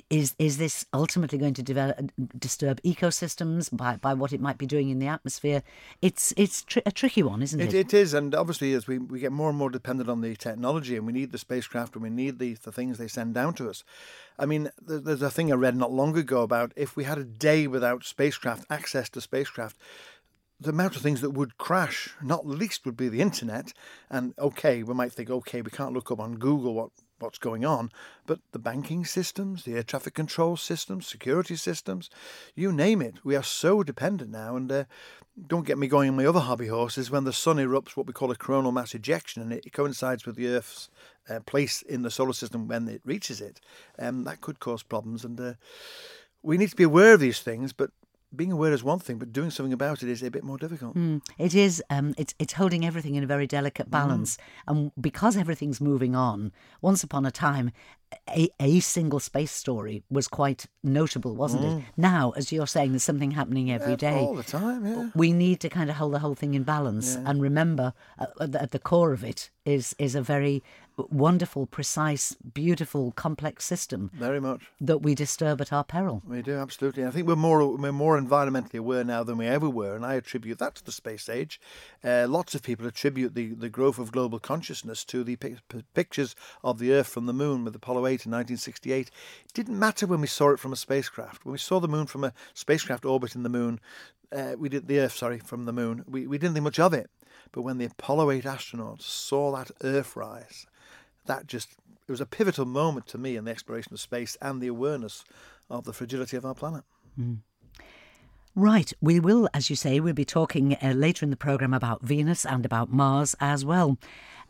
is 0.09 0.35
is 0.39 0.57
this 0.57 0.85
ultimately 0.93 1.37
going 1.37 1.53
to 1.53 1.63
develop, 1.63 2.11
disturb 2.37 2.81
ecosystems 2.83 3.75
by, 3.75 3.97
by 3.97 4.13
what 4.13 4.31
it 4.31 4.39
might 4.39 4.57
be 4.57 4.65
doing 4.65 4.89
in 4.89 4.99
the 4.99 5.07
atmosphere? 5.07 5.63
It's 6.01 6.33
it's 6.37 6.65
a 6.85 6.91
tricky 6.91 7.23
one, 7.23 7.41
isn't 7.41 7.59
it? 7.59 7.73
it? 7.73 7.87
It 7.87 7.93
is, 7.93 8.13
and 8.13 8.33
obviously 8.33 8.73
as 8.73 8.87
we, 8.87 8.97
we 8.97 9.19
get 9.19 9.31
more 9.31 9.49
and 9.49 9.57
more 9.57 9.69
dependent 9.69 10.09
on 10.09 10.21
the 10.21 10.35
technology, 10.35 10.95
and 10.95 11.05
we 11.05 11.13
need 11.13 11.31
the 11.31 11.37
spacecraft, 11.37 11.95
and 11.95 12.03
we 12.03 12.09
need 12.09 12.39
the 12.39 12.53
the 12.53 12.71
things 12.71 12.97
they 12.97 13.07
send 13.07 13.33
down 13.33 13.53
to 13.55 13.69
us. 13.69 13.83
I 14.39 14.45
mean, 14.45 14.71
there's 14.81 15.21
a 15.21 15.29
thing 15.29 15.51
I 15.51 15.55
read 15.55 15.75
not 15.75 15.91
long 15.91 16.17
ago 16.17 16.41
about 16.41 16.73
if 16.75 16.95
we 16.95 17.03
had 17.03 17.17
a 17.17 17.23
day 17.23 17.67
without 17.67 18.03
spacecraft 18.03 18.65
access 18.69 19.09
to 19.09 19.21
spacecraft, 19.21 19.77
the 20.59 20.69
amount 20.69 20.95
of 20.95 21.01
things 21.01 21.21
that 21.21 21.31
would 21.31 21.57
crash, 21.57 22.13
not 22.21 22.47
least 22.47 22.85
would 22.85 22.97
be 22.97 23.09
the 23.09 23.21
internet. 23.21 23.73
And 24.09 24.33
okay, 24.39 24.81
we 24.81 24.93
might 24.93 25.11
think, 25.11 25.29
okay, 25.29 25.61
we 25.61 25.71
can't 25.71 25.93
look 25.93 26.09
up 26.09 26.19
on 26.19 26.35
Google 26.35 26.73
what 26.73 26.91
what's 27.19 27.37
going 27.37 27.63
on, 27.63 27.91
but 28.25 28.39
the 28.51 28.59
banking 28.59 29.05
systems, 29.05 29.63
the 29.63 29.75
air 29.75 29.83
traffic 29.83 30.13
control 30.13 30.57
systems, 30.57 31.07
security 31.07 31.55
systems, 31.55 32.09
you 32.55 32.71
name 32.71 33.01
it, 33.01 33.15
we 33.23 33.35
are 33.35 33.43
so 33.43 33.83
dependent 33.83 34.29
now. 34.29 34.55
And 34.55 34.71
uh, 34.71 34.83
don't 35.47 35.65
get 35.65 35.77
me 35.77 35.87
going 35.87 36.09
on 36.09 36.15
my 36.15 36.25
other 36.25 36.41
hobby 36.41 36.67
horses 36.67 37.09
when 37.09 37.23
the 37.23 37.33
sun 37.33 37.57
erupts 37.57 37.95
what 37.95 38.05
we 38.05 38.13
call 38.13 38.31
a 38.31 38.35
coronal 38.35 38.71
mass 38.71 38.93
ejection, 38.93 39.41
and 39.41 39.51
it 39.51 39.73
coincides 39.73 40.25
with 40.25 40.35
the 40.35 40.47
Earth's 40.47 40.89
uh, 41.29 41.39
place 41.41 41.81
in 41.81 42.01
the 42.01 42.11
solar 42.11 42.33
system 42.33 42.67
when 42.67 42.87
it 42.87 43.01
reaches 43.05 43.41
it. 43.41 43.59
Um, 43.97 44.25
that 44.25 44.41
could 44.41 44.59
cause 44.59 44.83
problems, 44.83 45.25
and 45.25 45.39
uh, 45.39 45.53
we 46.41 46.57
need 46.57 46.69
to 46.69 46.75
be 46.75 46.83
aware 46.83 47.13
of 47.13 47.19
these 47.19 47.39
things, 47.39 47.73
but 47.73 47.91
being 48.35 48.51
aware 48.51 48.73
is 48.73 48.83
one 48.83 48.99
thing, 48.99 49.17
but 49.19 49.31
doing 49.31 49.51
something 49.51 49.73
about 49.73 50.03
it 50.03 50.09
is 50.09 50.23
a 50.23 50.31
bit 50.31 50.43
more 50.43 50.57
difficult. 50.57 50.95
It 51.37 51.53
is. 51.55 51.83
Um, 51.89 52.13
it's 52.17 52.33
it's 52.39 52.53
holding 52.53 52.85
everything 52.85 53.15
in 53.15 53.23
a 53.23 53.27
very 53.27 53.47
delicate 53.47 53.89
balance, 53.91 54.37
and 54.67 54.91
because 54.99 55.37
everything's 55.37 55.79
moving 55.81 56.15
on. 56.15 56.51
Once 56.81 57.03
upon 57.03 57.25
a 57.25 57.31
time, 57.31 57.71
a, 58.29 58.47
a 58.59 58.79
single 58.79 59.19
space 59.19 59.51
story 59.51 60.03
was 60.09 60.27
quite 60.27 60.65
notable, 60.83 61.35
wasn't 61.35 61.63
it? 61.65 61.83
Now, 61.97 62.31
as 62.37 62.51
you're 62.51 62.67
saying, 62.67 62.91
there's 62.91 63.03
something 63.03 63.31
happening 63.31 63.71
every 63.71 63.95
day. 63.95 64.19
All 64.19 64.35
the 64.35 64.43
time, 64.43 64.85
yeah. 64.85 65.09
We 65.15 65.33
need 65.33 65.59
to 65.61 65.69
kind 65.69 65.89
of 65.89 65.95
hold 65.95 66.13
the 66.13 66.19
whole 66.19 66.35
thing 66.35 66.53
in 66.53 66.63
balance 66.63 67.15
and 67.15 67.41
remember 67.41 67.93
uh, 68.19 68.27
at 68.39 68.51
the- 68.51 68.61
at 68.61 68.71
the 68.71 68.79
core 68.79 69.13
of 69.13 69.23
it 69.23 69.49
is 69.65 69.95
is 69.97 70.13
a 70.15 70.21
very 70.21 70.61
wonderful, 70.97 71.65
precise, 71.65 72.33
beautiful, 72.53 73.11
complex 73.11 73.65
system 73.65 74.11
Very 74.13 74.39
much. 74.39 74.61
that 74.79 74.99
we 74.99 75.15
disturb 75.15 75.59
at 75.61 75.73
our 75.73 75.83
peril. 75.83 76.21
We 76.27 76.41
do 76.41 76.55
absolutely. 76.57 77.05
I 77.05 77.11
think 77.11 77.27
we're 77.27 77.35
more 77.35 77.75
we're 77.75 77.91
more 77.91 78.19
environmentally 78.19 78.79
aware 78.79 79.03
now 79.03 79.23
than 79.23 79.37
we 79.37 79.47
ever 79.47 79.69
were, 79.69 79.95
and 79.95 80.05
I 80.05 80.15
attribute 80.15 80.59
that 80.59 80.75
to 80.75 80.85
the 80.85 80.91
space 80.91 81.29
age. 81.29 81.59
Uh, 82.03 82.27
lots 82.29 82.53
of 82.55 82.63
people 82.63 82.85
attribute 82.87 83.33
the, 83.35 83.53
the 83.53 83.69
growth 83.69 83.97
of 83.97 84.11
global 84.11 84.39
consciousness 84.39 85.03
to 85.05 85.23
the 85.23 85.35
pic- 85.35 85.59
pictures 85.93 86.35
of 86.63 86.79
the 86.79 86.91
Earth 86.93 87.07
from 87.07 87.25
the 87.25 87.33
Moon 87.33 87.63
with 87.65 87.75
Apollo 87.75 88.05
8 88.05 88.25
in 88.25 88.31
1968. 88.31 89.07
It 89.07 89.53
didn't 89.53 89.79
matter 89.79 90.05
when 90.05 90.21
we 90.21 90.27
saw 90.27 90.51
it 90.51 90.59
from 90.59 90.73
a 90.73 90.77
spacecraft. 90.77 91.45
When 91.45 91.53
we 91.53 91.57
saw 91.57 91.79
the 91.79 91.87
Moon 91.87 92.05
from 92.05 92.23
a 92.23 92.33
spacecraft 92.53 93.05
orbiting 93.05 93.43
the 93.43 93.49
Moon, 93.49 93.79
uh, 94.31 94.55
we 94.57 94.69
did 94.69 94.87
the 94.87 94.99
Earth, 94.99 95.13
sorry, 95.15 95.39
from 95.39 95.65
the 95.65 95.73
Moon. 95.73 96.03
We 96.07 96.27
we 96.27 96.37
didn't 96.37 96.53
think 96.53 96.63
much 96.63 96.79
of 96.79 96.93
it. 96.93 97.09
But 97.51 97.61
when 97.61 97.77
the 97.77 97.85
Apollo 97.85 98.31
8 98.31 98.43
astronauts 98.45 99.03
saw 99.03 99.55
that 99.55 99.69
Earth 99.83 100.15
rise, 100.15 100.65
that 101.25 101.47
just 101.47 101.69
it 102.07 102.11
was 102.11 102.21
a 102.21 102.25
pivotal 102.25 102.65
moment 102.65 103.07
to 103.07 103.17
me 103.17 103.37
in 103.37 103.45
the 103.45 103.51
exploration 103.51 103.93
of 103.93 103.99
space 103.99 104.37
and 104.41 104.61
the 104.61 104.67
awareness 104.67 105.23
of 105.69 105.85
the 105.85 105.93
fragility 105.93 106.35
of 106.35 106.45
our 106.45 106.53
planet. 106.53 106.83
Right, 108.55 108.93
we 109.01 109.19
will, 109.19 109.49
as 109.53 109.69
you 109.69 109.75
say, 109.75 109.99
we'll 109.99 110.13
be 110.13 110.25
talking 110.25 110.75
uh, 110.75 110.91
later 110.91 111.25
in 111.25 111.31
the 111.31 111.37
programme 111.37 111.73
about 111.73 112.03
Venus 112.03 112.45
and 112.45 112.65
about 112.65 112.91
Mars 112.91 113.35
as 113.39 113.65
well. 113.65 113.97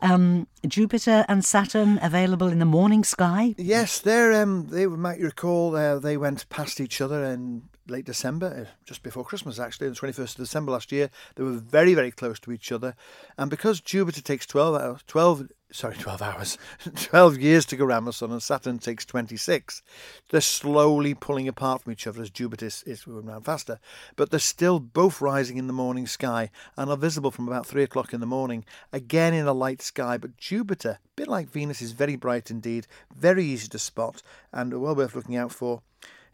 Um, 0.02 0.46
Jupiter 0.66 1.24
and 1.28 1.42
Saturn 1.42 1.98
available 2.02 2.48
in 2.48 2.58
the 2.58 2.66
morning 2.66 3.04
sky. 3.04 3.54
Yes, 3.56 4.00
they're 4.00 4.42
um, 4.42 4.66
they 4.66 4.86
might 4.86 5.20
recall 5.20 5.74
uh, 5.74 5.98
they 5.98 6.18
went 6.18 6.46
past 6.50 6.80
each 6.80 7.00
other 7.00 7.24
in 7.24 7.62
late 7.86 8.04
December, 8.04 8.66
uh, 8.66 8.70
just 8.84 9.02
before 9.02 9.24
Christmas 9.24 9.58
actually, 9.58 9.88
the 9.88 9.94
twenty 9.94 10.12
first 10.12 10.38
of 10.38 10.44
December 10.44 10.72
last 10.72 10.92
year. 10.92 11.10
They 11.34 11.44
were 11.44 11.52
very 11.52 11.94
very 11.94 12.10
close 12.10 12.40
to 12.40 12.52
each 12.52 12.72
other, 12.72 12.94
and 13.36 13.50
because 13.50 13.80
Jupiter 13.80 14.22
takes 14.22 14.46
twelve 14.46 14.80
hours, 14.80 15.02
twelve 15.06 15.48
sorry 15.70 15.96
twelve 15.96 16.22
hours, 16.22 16.56
twelve 16.96 17.38
years 17.38 17.66
to 17.66 17.76
go 17.76 17.84
around 17.84 18.04
the 18.04 18.12
Sun, 18.12 18.32
and 18.32 18.42
Saturn 18.42 18.78
takes 18.78 19.04
twenty 19.04 19.36
six, 19.36 19.82
they're 20.30 20.40
slowly 20.40 21.14
pulling 21.14 21.48
apart 21.48 21.82
from 21.82 21.92
each 21.92 22.06
other 22.06 22.22
as 22.22 22.30
Jupiter 22.30 22.66
is, 22.66 22.82
is 22.86 23.04
going 23.04 23.28
around 23.28 23.42
faster, 23.42 23.78
but 24.16 24.30
they're 24.30 24.40
still 24.40 24.80
both 24.80 25.20
rising 25.20 25.56
in 25.56 25.66
the 25.66 25.72
morning 25.72 26.06
sky 26.06 26.50
and 26.76 26.90
are 26.90 26.96
visible 26.96 27.30
from 27.30 27.48
about 27.48 27.66
three 27.66 27.82
o'clock 27.82 28.12
in 28.12 28.20
the 28.20 28.26
morning, 28.26 28.64
again 28.92 29.34
in 29.34 29.46
a 29.46 29.52
light 29.52 29.82
sky. 29.82 30.16
But 30.16 30.36
Jupiter, 30.38 30.98
a 31.02 31.08
bit 31.16 31.28
like 31.28 31.50
Venus, 31.50 31.82
is 31.82 31.92
very 31.92 32.16
bright 32.16 32.50
indeed, 32.50 32.86
very 33.14 33.44
easy 33.44 33.68
to 33.68 33.78
spot, 33.78 34.22
and 34.52 34.80
well 34.80 34.94
worth 34.94 35.14
looking 35.14 35.36
out 35.36 35.52
for. 35.52 35.82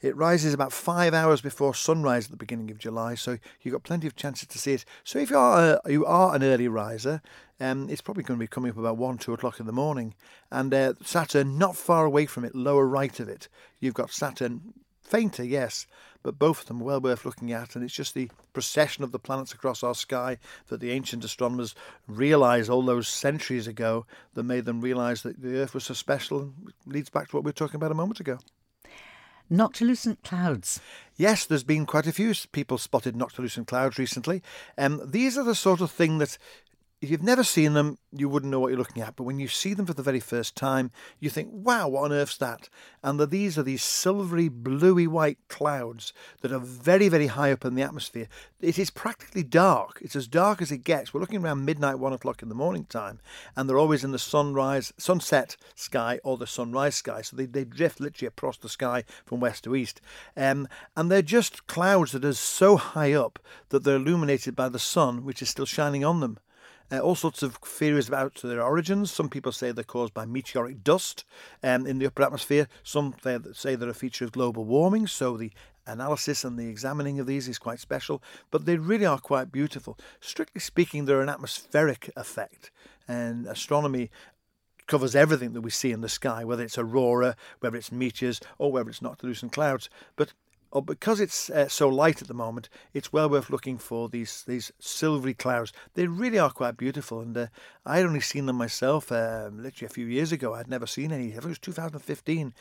It 0.03 0.17
rises 0.17 0.55
about 0.55 0.73
five 0.73 1.13
hours 1.13 1.41
before 1.41 1.75
sunrise 1.75 2.27
at 2.27 2.31
the 2.31 2.37
beginning 2.37 2.71
of 2.71 2.79
July, 2.79 3.15
so 3.15 3.39
you've 3.61 3.73
got 3.73 3.83
plenty 3.83 4.07
of 4.07 4.17
chances 4.17 4.49
to 4.49 4.59
see 4.59 4.73
it. 4.73 4.85
So 5.05 5.19
if 5.19 5.31
you 5.31 5.37
are 5.37 5.81
a, 5.85 5.93
you 5.93 6.07
are 6.07 6.35
an 6.35 6.43
early 6.43 6.69
riser, 6.69 7.21
um, 7.61 7.89
it's 7.91 8.01
probably 8.01 8.23
going 8.23 8.39
to 8.39 8.43
be 8.43 8.49
coming 8.49 8.71
up 8.71 8.79
about 8.79 8.97
one, 8.97 9.19
two 9.19 9.35
o'clock 9.35 9.61
in 9.61 9.67
the 9.67 9.73
morning. 9.73 10.15
And 10.51 10.73
uh, 10.73 10.95
Saturn, 11.03 11.59
not 11.59 11.77
far 11.77 12.07
away 12.07 12.25
from 12.25 12.45
it, 12.45 12.55
lower 12.55 12.87
right 12.87 13.21
of 13.21 13.29
it, 13.29 13.49
you've 13.79 13.95
got 13.95 14.11
Saturn, 14.11 14.73
fainter, 15.03 15.45
yes, 15.45 15.87
but 16.23 16.39
both 16.39 16.63
of 16.63 16.67
them 16.67 16.81
well 16.81 17.01
worth 17.01 17.27
looking 17.27 17.53
at. 17.53 17.75
And 17.75 17.85
it's 17.85 17.95
just 17.95 18.15
the 18.15 18.31
procession 18.55 19.05
of 19.05 19.13
the 19.13 19.19
planets 19.19 19.53
across 19.53 19.83
our 19.83 19.95
sky 19.95 20.39
that 20.69 20.81
the 20.81 20.93
ancient 20.93 21.25
astronomers 21.25 21.75
realised 22.07 22.71
all 22.71 22.83
those 22.83 23.09
centuries 23.09 23.67
ago 23.67 24.07
that 24.35 24.45
made 24.45 24.65
them 24.65 24.81
realise 24.81 25.23
that 25.23 25.43
the 25.43 25.59
Earth 25.59 25.75
was 25.75 25.85
so 25.85 25.95
special 25.95 26.53
leads 26.87 27.11
back 27.11 27.29
to 27.29 27.37
what 27.37 27.45
we 27.45 27.49
were 27.49 27.53
talking 27.53 27.77
about 27.77 27.93
a 27.93 27.95
moment 27.95 28.21
ago. 28.21 28.39
Noctilucent 29.51 30.19
clouds. 30.23 30.81
Yes, 31.17 31.45
there's 31.45 31.65
been 31.65 31.85
quite 31.85 32.07
a 32.07 32.13
few 32.13 32.33
people 32.53 32.79
spotted 32.79 33.17
noctilucent 33.17 33.67
clouds 33.67 33.99
recently. 33.99 34.43
Um, 34.79 35.03
these 35.05 35.37
are 35.37 35.45
the 35.45 35.55
sort 35.57 35.81
of 35.81 35.91
thing 35.91 36.19
that 36.19 36.39
if 37.01 37.09
you've 37.09 37.23
never 37.23 37.43
seen 37.43 37.73
them, 37.73 37.97
you 38.13 38.29
wouldn't 38.29 38.51
know 38.51 38.61
what 38.61 38.69
you're 38.69 38.79
looking 38.79 39.03
at. 39.03 39.17
But 39.17 39.25
when 39.25 39.39
you 39.39 39.49
see 39.49 39.73
them 39.73 39.87
for 39.87 39.95
the 39.95 40.03
very 40.03 40.21
first 40.21 40.55
time, 40.55 40.91
you 41.19 41.31
think, 41.31 41.49
wow, 41.51 41.89
what 41.89 42.05
on 42.05 42.13
earth's 42.13 42.37
that? 42.39 42.69
And 43.03 43.19
that 43.19 43.31
these 43.31 43.57
are 43.57 43.63
these 43.63 43.83
silvery, 43.83 44.51
bluey 44.51 45.07
white 45.07 45.39
clouds 45.49 46.13
that 46.43 46.53
are 46.53 46.59
very, 46.59 47.09
very 47.09 47.29
high 47.29 47.53
up 47.53 47.65
in 47.65 47.75
the 47.75 47.83
atmosphere. 47.83 48.29
It 48.61 48.79
is 48.79 48.91
practically 48.91 49.43
dark. 49.43 49.99
It's 50.03 50.15
as 50.15 50.29
dark 50.29 50.61
as 50.61 50.71
it 50.71 50.85
gets. 50.85 51.15
We're 51.15 51.23
looking 51.23 51.43
around 51.43 51.65
midnight, 51.65 51.99
one 51.99 52.13
o'clock 52.13 52.43
in 52.43 52.51
the 52.51 52.55
morning 52.55 52.85
time, 52.85 53.21
and 53.57 53.67
they're 53.67 53.79
always 53.79 54.05
in 54.05 54.11
the 54.11 54.19
sunrise, 54.19 54.93
sunset 54.99 55.57
sky 55.75 56.21
or 56.23 56.37
the 56.37 56.47
sunrise 56.47 56.97
sky. 56.97 57.23
So 57.23 57.35
they, 57.35 57.47
they 57.47 57.65
drift 57.65 58.01
literally 58.01 58.29
across 58.29 58.59
the 58.59 58.69
sky 58.69 59.05
from 59.25 59.41
west 59.41 59.65
to 59.65 59.75
east. 59.75 60.03
Um, 60.37 60.69
and 60.95 61.11
they're 61.11 61.23
just 61.23 61.67
clouds 61.67 62.13
that 62.13 62.27
are 62.27 62.35
so 62.35 62.77
high 62.77 63.15
up 63.15 63.39
that 63.71 63.85
they're 63.85 63.97
illuminated 63.97 64.55
by 64.55 64.69
the 64.69 64.79
sun, 64.79 65.25
which 65.25 65.41
is 65.41 65.49
still 65.49 65.65
shining 65.65 66.05
on 66.05 66.21
them. 66.21 66.39
Uh, 66.93 66.99
all 66.99 67.15
sorts 67.15 67.43
of 67.43 67.57
theories 67.57 68.09
about 68.09 68.35
their 68.43 68.63
origins. 68.63 69.13
Some 69.13 69.29
people 69.29 69.53
say 69.53 69.71
they're 69.71 69.85
caused 69.85 70.13
by 70.13 70.27
meteoric 70.27 70.83
dust 70.83 71.25
um, 71.63 71.87
in 71.87 71.99
the 71.99 72.07
upper 72.07 72.23
atmosphere. 72.23 72.67
Some 72.83 73.15
say 73.53 73.77
they're 73.77 73.89
a 73.89 73.95
feature 73.95 74.25
of 74.25 74.33
global 74.33 74.65
warming. 74.65 75.07
So 75.07 75.37
the 75.37 75.53
analysis 75.87 76.45
and 76.45 76.59
the 76.59 76.69
examining 76.69 77.21
of 77.21 77.27
these 77.27 77.49
is 77.49 77.59
quite 77.59 77.81
special. 77.81 78.23
But 78.51 78.67
they 78.67 78.77
really 78.77 79.07
are 79.07 79.19
quite 79.19 79.53
beautiful. 79.53 79.99
Strictly 80.21 80.61
speaking, 80.61 81.05
they're 81.05 81.21
an 81.21 81.29
atmospheric 81.29 82.11
effect, 82.17 82.71
and 83.07 83.47
astronomy 83.47 84.11
covers 84.87 85.15
everything 85.15 85.53
that 85.53 85.61
we 85.61 85.71
see 85.71 85.93
in 85.93 86.01
the 86.01 86.09
sky, 86.09 86.45
whether 86.45 86.65
it's 86.65 86.77
aurora, 86.77 87.37
whether 87.61 87.77
it's 87.77 87.93
meteors, 87.93 88.41
or 88.59 88.73
whether 88.73 88.91
it's 88.91 88.99
noctilucent 88.99 89.53
clouds. 89.53 89.89
But 90.17 90.33
oh, 90.73 90.81
because 90.81 91.21
it's 91.21 91.51
uh, 91.51 91.69
so 91.69 91.89
light 91.89 92.23
at 92.23 92.29
the 92.29 92.35
moment, 92.35 92.69
it's 92.95 93.13
well 93.13 93.29
worth 93.29 93.51
looking 93.51 93.79
for 93.79 94.09
these 94.09 94.45
these 94.47 94.73
silvery 94.79 95.35
clouds. 95.35 95.73
They 95.95 96.07
really 96.07 96.39
are 96.39 96.51
quite 96.51 96.77
beautiful, 96.77 97.21
and 97.21 97.37
uh, 97.37 97.47
I 97.85 97.99
had 97.99 98.07
only 98.07 98.21
seen 98.21 98.47
them 98.47 98.57
myself 98.57 99.11
um, 99.13 99.63
literally 99.63 99.87
a 99.87 99.95
few 99.95 100.07
years 100.07 100.33
ago. 100.33 100.55
I'd 100.55 100.69
never 100.69 100.87
seen 100.87 101.13
any. 101.13 101.29
I 101.29 101.33
think 101.33 101.45
it 101.45 101.49
was 101.49 101.59
2015. 101.59 102.55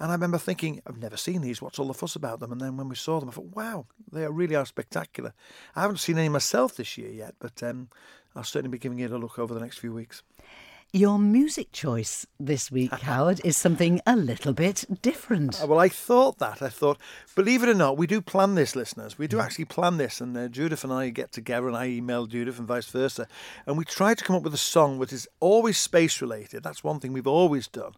And 0.00 0.10
I 0.10 0.14
remember 0.14 0.38
thinking, 0.38 0.80
I've 0.86 0.96
never 0.96 1.18
seen 1.18 1.42
these. 1.42 1.60
What's 1.60 1.78
all 1.78 1.86
the 1.86 1.92
fuss 1.92 2.16
about 2.16 2.40
them? 2.40 2.52
And 2.52 2.60
then 2.60 2.78
when 2.78 2.88
we 2.88 2.96
saw 2.96 3.20
them, 3.20 3.28
I 3.28 3.32
thought, 3.32 3.54
wow, 3.54 3.84
they 4.10 4.26
really 4.26 4.56
are 4.56 4.64
spectacular. 4.64 5.34
I 5.76 5.82
haven't 5.82 5.98
seen 5.98 6.16
any 6.16 6.30
myself 6.30 6.74
this 6.74 6.96
year 6.96 7.10
yet, 7.10 7.34
but 7.38 7.62
um, 7.62 7.90
I'll 8.34 8.42
certainly 8.42 8.72
be 8.72 8.80
giving 8.80 8.98
it 9.00 9.12
a 9.12 9.18
look 9.18 9.38
over 9.38 9.52
the 9.52 9.60
next 9.60 9.78
few 9.78 9.92
weeks. 9.92 10.22
Your 10.92 11.20
music 11.20 11.70
choice 11.70 12.26
this 12.40 12.68
week, 12.72 12.90
Howard, 13.02 13.40
is 13.44 13.56
something 13.56 14.00
a 14.08 14.16
little 14.16 14.52
bit 14.52 14.84
different. 15.02 15.62
Uh, 15.62 15.68
Well, 15.68 15.78
I 15.78 15.88
thought 15.88 16.38
that. 16.38 16.60
I 16.62 16.68
thought, 16.68 16.98
believe 17.36 17.62
it 17.62 17.68
or 17.68 17.74
not, 17.74 17.96
we 17.96 18.08
do 18.08 18.20
plan 18.20 18.56
this, 18.56 18.74
listeners. 18.74 19.16
We 19.16 19.28
do 19.28 19.38
actually 19.38 19.66
plan 19.66 19.98
this. 19.98 20.20
And 20.20 20.36
uh, 20.36 20.48
Judith 20.48 20.82
and 20.82 20.92
I 20.92 21.10
get 21.10 21.30
together, 21.30 21.68
and 21.68 21.76
I 21.76 21.86
email 21.86 22.26
Judith 22.26 22.58
and 22.58 22.66
vice 22.66 22.88
versa. 22.88 23.28
And 23.66 23.78
we 23.78 23.84
try 23.84 24.14
to 24.14 24.24
come 24.24 24.34
up 24.34 24.42
with 24.42 24.54
a 24.54 24.58
song 24.58 24.98
that 24.98 25.12
is 25.12 25.28
always 25.38 25.78
space 25.78 26.20
related. 26.20 26.64
That's 26.64 26.82
one 26.82 26.98
thing 26.98 27.12
we've 27.12 27.24
always 27.24 27.68
done. 27.68 27.92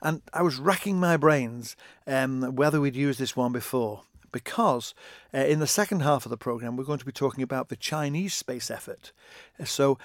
And 0.00 0.22
I 0.32 0.40
was 0.40 0.56
racking 0.58 0.98
my 0.98 1.18
brains 1.18 1.76
um, 2.06 2.56
whether 2.56 2.80
we'd 2.80 2.96
used 2.96 3.20
this 3.20 3.36
one 3.36 3.52
before. 3.52 4.04
Because 4.30 4.94
uh, 5.32 5.38
in 5.38 5.58
the 5.58 5.66
second 5.66 6.00
half 6.00 6.26
of 6.26 6.30
the 6.30 6.36
programme, 6.36 6.76
we're 6.76 6.84
going 6.84 6.98
to 6.98 7.06
be 7.06 7.12
talking 7.12 7.42
about 7.42 7.70
the 7.70 7.76
Chinese 7.76 8.34
space 8.34 8.70
effort. 8.70 9.12
Uh, 9.58 9.64
So, 9.64 9.98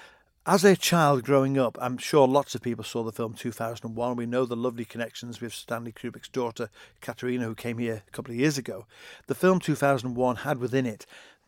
as 0.46 0.62
a 0.62 0.76
child 0.76 1.24
growing 1.24 1.58
up, 1.58 1.78
I'm 1.80 1.96
sure 1.96 2.28
lots 2.28 2.54
of 2.54 2.60
people 2.60 2.84
saw 2.84 3.02
the 3.02 3.12
film 3.12 3.32
2001. 3.32 4.16
We 4.16 4.26
know 4.26 4.44
the 4.44 4.54
lovely 4.54 4.84
connections 4.84 5.40
with 5.40 5.54
Stanley 5.54 5.92
Kubrick's 5.92 6.28
daughter, 6.28 6.68
Katerina, 7.00 7.44
who 7.44 7.54
came 7.54 7.78
here 7.78 8.02
a 8.06 8.10
couple 8.10 8.32
of 8.32 8.38
years 8.38 8.58
ago. 8.58 8.86
The 9.26 9.34
film 9.34 9.58
2001 9.58 10.36
had 10.36 10.58
within 10.58 10.84
it 10.84 11.06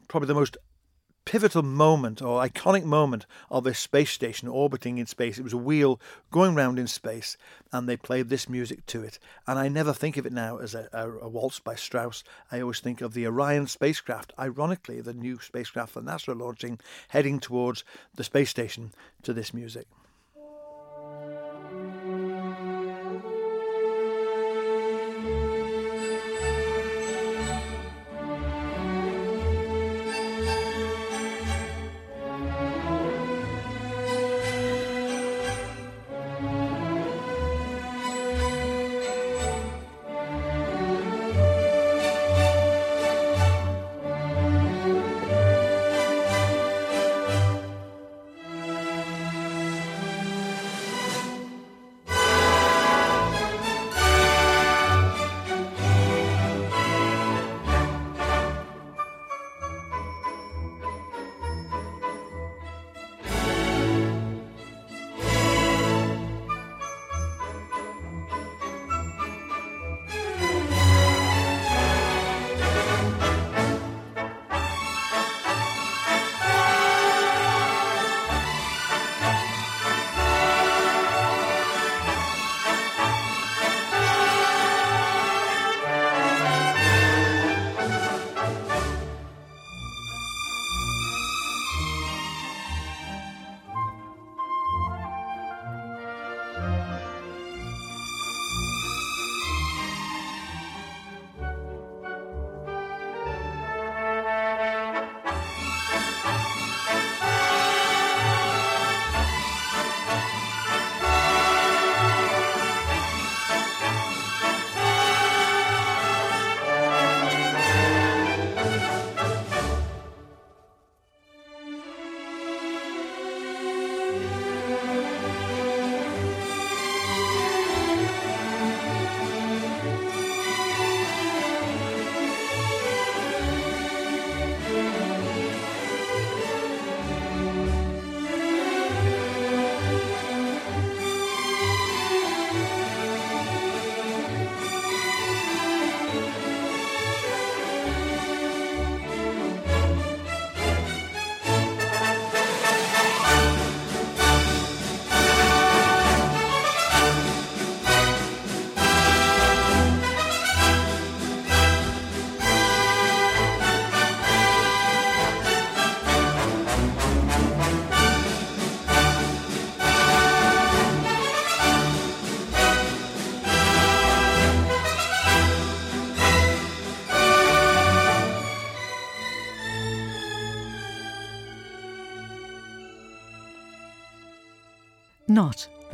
probably 0.09 0.29
the 0.29 0.35
most 0.35 0.57
pivotal 1.27 1.63
moment 1.63 2.23
or 2.23 2.43
iconic 2.43 2.85
moment 2.85 3.27
of 3.51 3.67
a 3.67 3.75
space 3.75 4.11
station 4.11 4.49
orbiting 4.49 4.97
in 4.97 5.05
space. 5.05 5.39
It 5.39 5.43
was 5.43 5.53
a 5.53 5.59
wheel 5.59 6.01
going 6.31 6.55
round 6.55 6.79
in 6.79 6.87
space, 6.87 7.37
and 7.73 7.87
they 7.87 7.97
played 7.97 8.31
this 8.31 8.49
music 8.49 8.87
to 8.87 9.03
it. 9.03 9.19
And 9.47 9.59
I 9.59 9.69
never 9.69 9.93
think 9.93 10.17
of 10.17 10.25
it 10.25 10.33
now 10.33 10.57
as 10.57 10.75
a, 10.75 10.89
a, 10.93 11.11
a 11.11 11.29
waltz 11.29 11.59
by 11.59 11.75
Strauss. 11.75 12.25
I 12.51 12.61
always 12.61 12.81
think 12.81 13.03
of 13.03 13.13
the 13.13 13.27
Orion 13.27 13.67
spacecraft, 13.67 14.33
ironically, 14.39 15.01
the 15.03 15.13
new 15.13 15.39
spacecraft 15.41 15.95
that 15.95 16.07
NASA 16.07 16.29
are 16.29 16.35
launching, 16.35 16.79
heading 17.09 17.41
towards 17.41 17.85
the 18.15 18.25
space 18.25 18.49
station 18.49 18.93
to 19.25 19.33
this 19.33 19.53
music. 19.53 19.87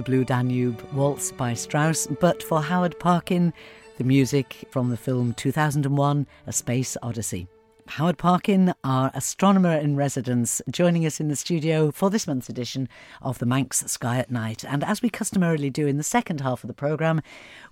The 0.02 0.10
Blue 0.10 0.24
Danube 0.24 0.82
Waltz 0.92 1.30
by 1.30 1.54
Strauss, 1.54 2.08
but 2.18 2.42
for 2.42 2.60
Howard 2.60 2.98
Parkin, 2.98 3.52
the 3.98 4.04
music 4.04 4.64
from 4.70 4.90
the 4.90 4.96
film 4.96 5.32
2001 5.34 6.26
A 6.46 6.52
Space 6.52 6.96
Odyssey. 7.04 7.46
Howard 7.86 8.18
Parkin, 8.18 8.74
our 8.82 9.12
astronomer 9.14 9.76
in 9.76 9.94
residence, 9.94 10.60
joining 10.70 11.06
us 11.06 11.20
in 11.20 11.28
the 11.28 11.36
studio 11.36 11.92
for 11.92 12.10
this 12.10 12.26
month's 12.26 12.48
edition 12.48 12.88
of 13.20 13.38
the 13.38 13.46
Manx 13.46 13.84
Sky 13.86 14.18
at 14.18 14.30
Night. 14.30 14.64
And 14.64 14.82
as 14.82 15.02
we 15.02 15.08
customarily 15.08 15.70
do 15.70 15.86
in 15.86 15.98
the 15.98 16.02
second 16.02 16.40
half 16.40 16.64
of 16.64 16.68
the 16.68 16.74
programme, 16.74 17.22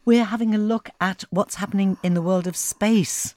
we're 0.04 0.24
having 0.24 0.54
a 0.54 0.58
look 0.58 0.88
at 1.00 1.24
what's 1.30 1.56
happening 1.56 1.98
in 2.04 2.14
the 2.14 2.22
world 2.22 2.46
of 2.46 2.54
space. 2.54 3.34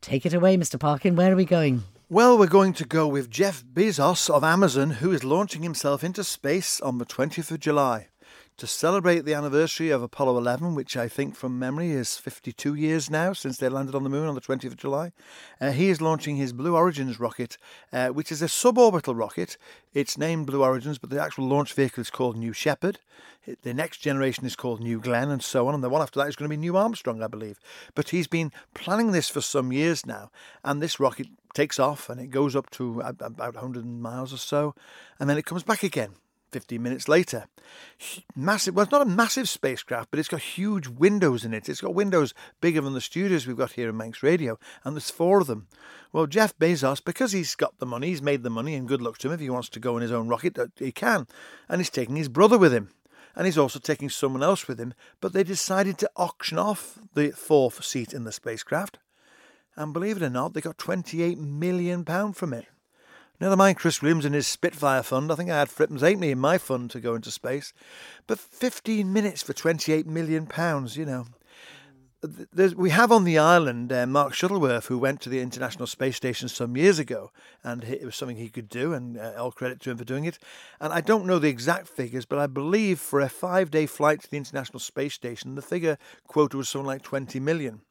Take 0.00 0.26
it 0.26 0.34
away, 0.34 0.56
Mr. 0.56 0.80
Parkin. 0.80 1.14
Where 1.14 1.32
are 1.32 1.36
we 1.36 1.44
going? 1.44 1.84
Well, 2.10 2.36
we're 2.36 2.48
going 2.48 2.74
to 2.74 2.84
go 2.84 3.06
with 3.06 3.30
Jeff 3.30 3.64
Bezos 3.64 4.28
of 4.28 4.42
Amazon, 4.42 4.90
who 4.90 5.12
is 5.12 5.24
launching 5.24 5.62
himself 5.62 6.02
into 6.02 6.24
space 6.24 6.80
on 6.80 6.98
the 6.98 7.06
20th 7.06 7.50
of 7.50 7.60
July 7.60 8.08
to 8.56 8.66
celebrate 8.68 9.24
the 9.24 9.34
anniversary 9.34 9.90
of 9.90 10.02
Apollo 10.02 10.38
11, 10.38 10.76
which 10.76 10.96
I 10.96 11.08
think 11.08 11.34
from 11.34 11.58
memory 11.58 11.90
is 11.90 12.16
52 12.16 12.74
years 12.74 13.10
now 13.10 13.32
since 13.32 13.56
they 13.56 13.68
landed 13.68 13.96
on 13.96 14.04
the 14.04 14.10
moon 14.10 14.28
on 14.28 14.36
the 14.36 14.40
20th 14.40 14.66
of 14.66 14.76
July. 14.76 15.10
Uh, 15.60 15.72
he 15.72 15.88
is 15.88 16.00
launching 16.00 16.36
his 16.36 16.52
Blue 16.52 16.76
Origins 16.76 17.18
rocket, 17.18 17.58
uh, 17.92 18.08
which 18.08 18.30
is 18.30 18.42
a 18.42 18.46
suborbital 18.46 19.18
rocket. 19.18 19.56
It's 19.92 20.16
named 20.16 20.46
Blue 20.46 20.62
Origins, 20.62 20.98
but 20.98 21.10
the 21.10 21.20
actual 21.20 21.48
launch 21.48 21.72
vehicle 21.72 22.00
is 22.00 22.10
called 22.10 22.36
New 22.36 22.52
Shepard. 22.52 23.00
The 23.62 23.74
next 23.74 23.98
generation 23.98 24.46
is 24.46 24.54
called 24.54 24.80
New 24.80 25.00
Glenn, 25.00 25.30
and 25.30 25.42
so 25.42 25.66
on. 25.66 25.74
And 25.74 25.82
the 25.82 25.90
one 25.90 26.00
after 26.00 26.20
that 26.20 26.28
is 26.28 26.36
going 26.36 26.48
to 26.48 26.56
be 26.56 26.60
New 26.60 26.76
Armstrong, 26.76 27.22
I 27.22 27.26
believe. 27.26 27.58
But 27.96 28.10
he's 28.10 28.28
been 28.28 28.52
planning 28.72 29.10
this 29.10 29.28
for 29.28 29.40
some 29.40 29.72
years 29.72 30.06
now, 30.06 30.30
and 30.62 30.80
this 30.80 31.00
rocket 31.00 31.26
takes 31.54 31.78
off 31.78 32.08
and 32.08 32.20
it 32.20 32.30
goes 32.30 32.56
up 32.56 32.68
to 32.68 33.00
about 33.00 33.38
100 33.38 33.84
miles 33.84 34.32
or 34.32 34.38
so, 34.38 34.74
and 35.18 35.28
then 35.28 35.38
it 35.38 35.44
comes 35.44 35.62
back 35.62 35.82
again 35.82 36.14
15 36.54 36.80
minutes 36.80 37.08
later. 37.08 37.46
Massive, 38.36 38.76
well, 38.76 38.84
it's 38.84 38.92
not 38.92 39.02
a 39.02 39.10
massive 39.10 39.48
spacecraft, 39.48 40.08
but 40.12 40.20
it's 40.20 40.28
got 40.28 40.40
huge 40.40 40.86
windows 40.86 41.44
in 41.44 41.52
it. 41.52 41.68
It's 41.68 41.80
got 41.80 41.96
windows 41.96 42.32
bigger 42.60 42.80
than 42.80 42.94
the 42.94 43.00
studios 43.00 43.44
we've 43.44 43.56
got 43.56 43.72
here 43.72 43.88
in 43.88 43.96
Manx 43.96 44.22
Radio, 44.22 44.56
and 44.84 44.94
there's 44.94 45.10
four 45.10 45.40
of 45.40 45.48
them. 45.48 45.66
Well, 46.12 46.28
Jeff 46.28 46.56
Bezos, 46.56 47.04
because 47.04 47.32
he's 47.32 47.56
got 47.56 47.76
the 47.80 47.86
money, 47.86 48.10
he's 48.10 48.22
made 48.22 48.44
the 48.44 48.50
money, 48.50 48.76
and 48.76 48.86
good 48.86 49.02
luck 49.02 49.18
to 49.18 49.28
him 49.28 49.34
if 49.34 49.40
he 49.40 49.50
wants 49.50 49.68
to 49.70 49.80
go 49.80 49.96
in 49.96 50.02
his 50.02 50.12
own 50.12 50.28
rocket, 50.28 50.56
he 50.76 50.92
can. 50.92 51.26
And 51.68 51.80
he's 51.80 51.90
taking 51.90 52.14
his 52.14 52.28
brother 52.28 52.56
with 52.56 52.72
him. 52.72 52.90
And 53.34 53.46
he's 53.46 53.58
also 53.58 53.80
taking 53.80 54.10
someone 54.10 54.44
else 54.44 54.68
with 54.68 54.78
him, 54.78 54.94
but 55.20 55.32
they 55.32 55.42
decided 55.42 55.98
to 55.98 56.10
auction 56.14 56.56
off 56.56 57.00
the 57.14 57.32
fourth 57.32 57.84
seat 57.84 58.14
in 58.14 58.22
the 58.22 58.30
spacecraft. 58.30 58.98
And 59.74 59.92
believe 59.92 60.18
it 60.18 60.22
or 60.22 60.30
not, 60.30 60.54
they 60.54 60.60
got 60.60 60.78
£28 60.78 61.36
million 61.36 62.04
from 62.32 62.52
it. 62.52 62.66
Never 63.44 63.56
mind 63.56 63.76
Chris 63.76 64.00
Williams 64.00 64.24
and 64.24 64.34
his 64.34 64.46
Spitfire 64.46 65.02
fund. 65.02 65.30
I 65.30 65.34
think 65.34 65.50
I 65.50 65.58
had 65.58 65.68
Frippins 65.68 66.00
Halfpenny 66.00 66.30
in 66.30 66.38
my 66.38 66.56
fund 66.56 66.90
to 66.92 66.98
go 66.98 67.14
into 67.14 67.30
space. 67.30 67.74
But 68.26 68.38
15 68.38 69.12
minutes 69.12 69.42
for 69.42 69.52
28 69.52 70.06
million 70.06 70.46
pounds, 70.46 70.96
you 70.96 71.04
know. 71.04 71.26
There's, 72.22 72.74
we 72.74 72.88
have 72.88 73.12
on 73.12 73.24
the 73.24 73.36
island 73.36 73.92
uh, 73.92 74.06
Mark 74.06 74.32
Shuttleworth, 74.32 74.86
who 74.86 74.96
went 74.96 75.20
to 75.20 75.28
the 75.28 75.40
International 75.40 75.86
Space 75.86 76.16
Station 76.16 76.48
some 76.48 76.74
years 76.74 76.98
ago, 76.98 77.32
and 77.62 77.84
it 77.84 78.06
was 78.06 78.16
something 78.16 78.38
he 78.38 78.48
could 78.48 78.70
do, 78.70 78.94
and 78.94 79.18
uh, 79.18 79.34
all 79.36 79.52
credit 79.52 79.78
to 79.80 79.90
him 79.90 79.98
for 79.98 80.06
doing 80.06 80.24
it. 80.24 80.38
And 80.80 80.90
I 80.90 81.02
don't 81.02 81.26
know 81.26 81.38
the 81.38 81.50
exact 81.50 81.88
figures, 81.88 82.24
but 82.24 82.38
I 82.38 82.46
believe 82.46 82.98
for 82.98 83.20
a 83.20 83.28
five 83.28 83.70
day 83.70 83.84
flight 83.84 84.22
to 84.22 84.30
the 84.30 84.38
International 84.38 84.78
Space 84.78 85.12
Station, 85.12 85.54
the 85.54 85.60
figure 85.60 85.98
quoted 86.26 86.56
was 86.56 86.70
something 86.70 86.86
like 86.86 87.02
20 87.02 87.40
million. 87.40 87.82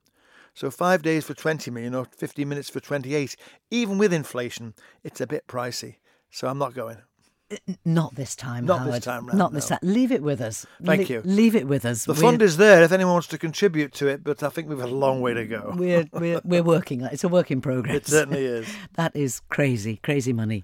So 0.53 0.69
five 0.69 1.01
days 1.01 1.25
for 1.25 1.33
20 1.33 1.71
million 1.71 1.95
or 1.95 2.05
50 2.05 2.45
minutes 2.45 2.69
for 2.69 2.79
28. 2.79 3.35
Even 3.71 3.97
with 3.97 4.13
inflation, 4.13 4.73
it's 5.03 5.19
a 5.21 5.27
bit 5.27 5.47
pricey. 5.47 5.95
So 6.29 6.47
I'm 6.47 6.57
not 6.57 6.73
going. 6.73 6.97
Not 7.85 8.15
this 8.15 8.35
time. 8.35 8.65
Not 8.65 8.79
Howard. 8.79 8.93
this 8.95 9.03
time 9.03 9.27
round, 9.27 9.37
Not 9.37 9.53
this 9.53 9.69
no. 9.69 9.77
time. 9.77 9.93
Leave 9.93 10.11
it 10.11 10.23
with 10.23 10.41
us. 10.41 10.65
Thank 10.83 11.09
Le- 11.09 11.15
you. 11.15 11.21
Leave 11.23 11.55
it 11.55 11.67
with 11.67 11.85
us. 11.85 12.05
The 12.05 12.13
We're- 12.13 12.21
fund 12.21 12.41
is 12.41 12.57
there 12.57 12.81
if 12.83 12.91
anyone 12.91 13.13
wants 13.13 13.27
to 13.27 13.37
contribute 13.37 13.93
to 13.95 14.07
it, 14.07 14.23
but 14.23 14.41
I 14.41 14.49
think 14.49 14.69
we've 14.69 14.79
had 14.79 14.89
a 14.89 14.95
long 14.95 15.21
way 15.21 15.33
to 15.35 15.45
go. 15.45 15.73
We're, 15.77 16.05
we're, 16.13 16.41
we're 16.43 16.63
working. 16.63 17.01
It's 17.01 17.23
a 17.23 17.27
work 17.27 17.51
in 17.51 17.61
progress. 17.61 17.95
It 17.95 18.07
certainly 18.07 18.45
is. 18.45 18.67
That 18.95 19.15
is 19.15 19.41
crazy, 19.49 19.97
crazy 19.97 20.33
money. 20.33 20.63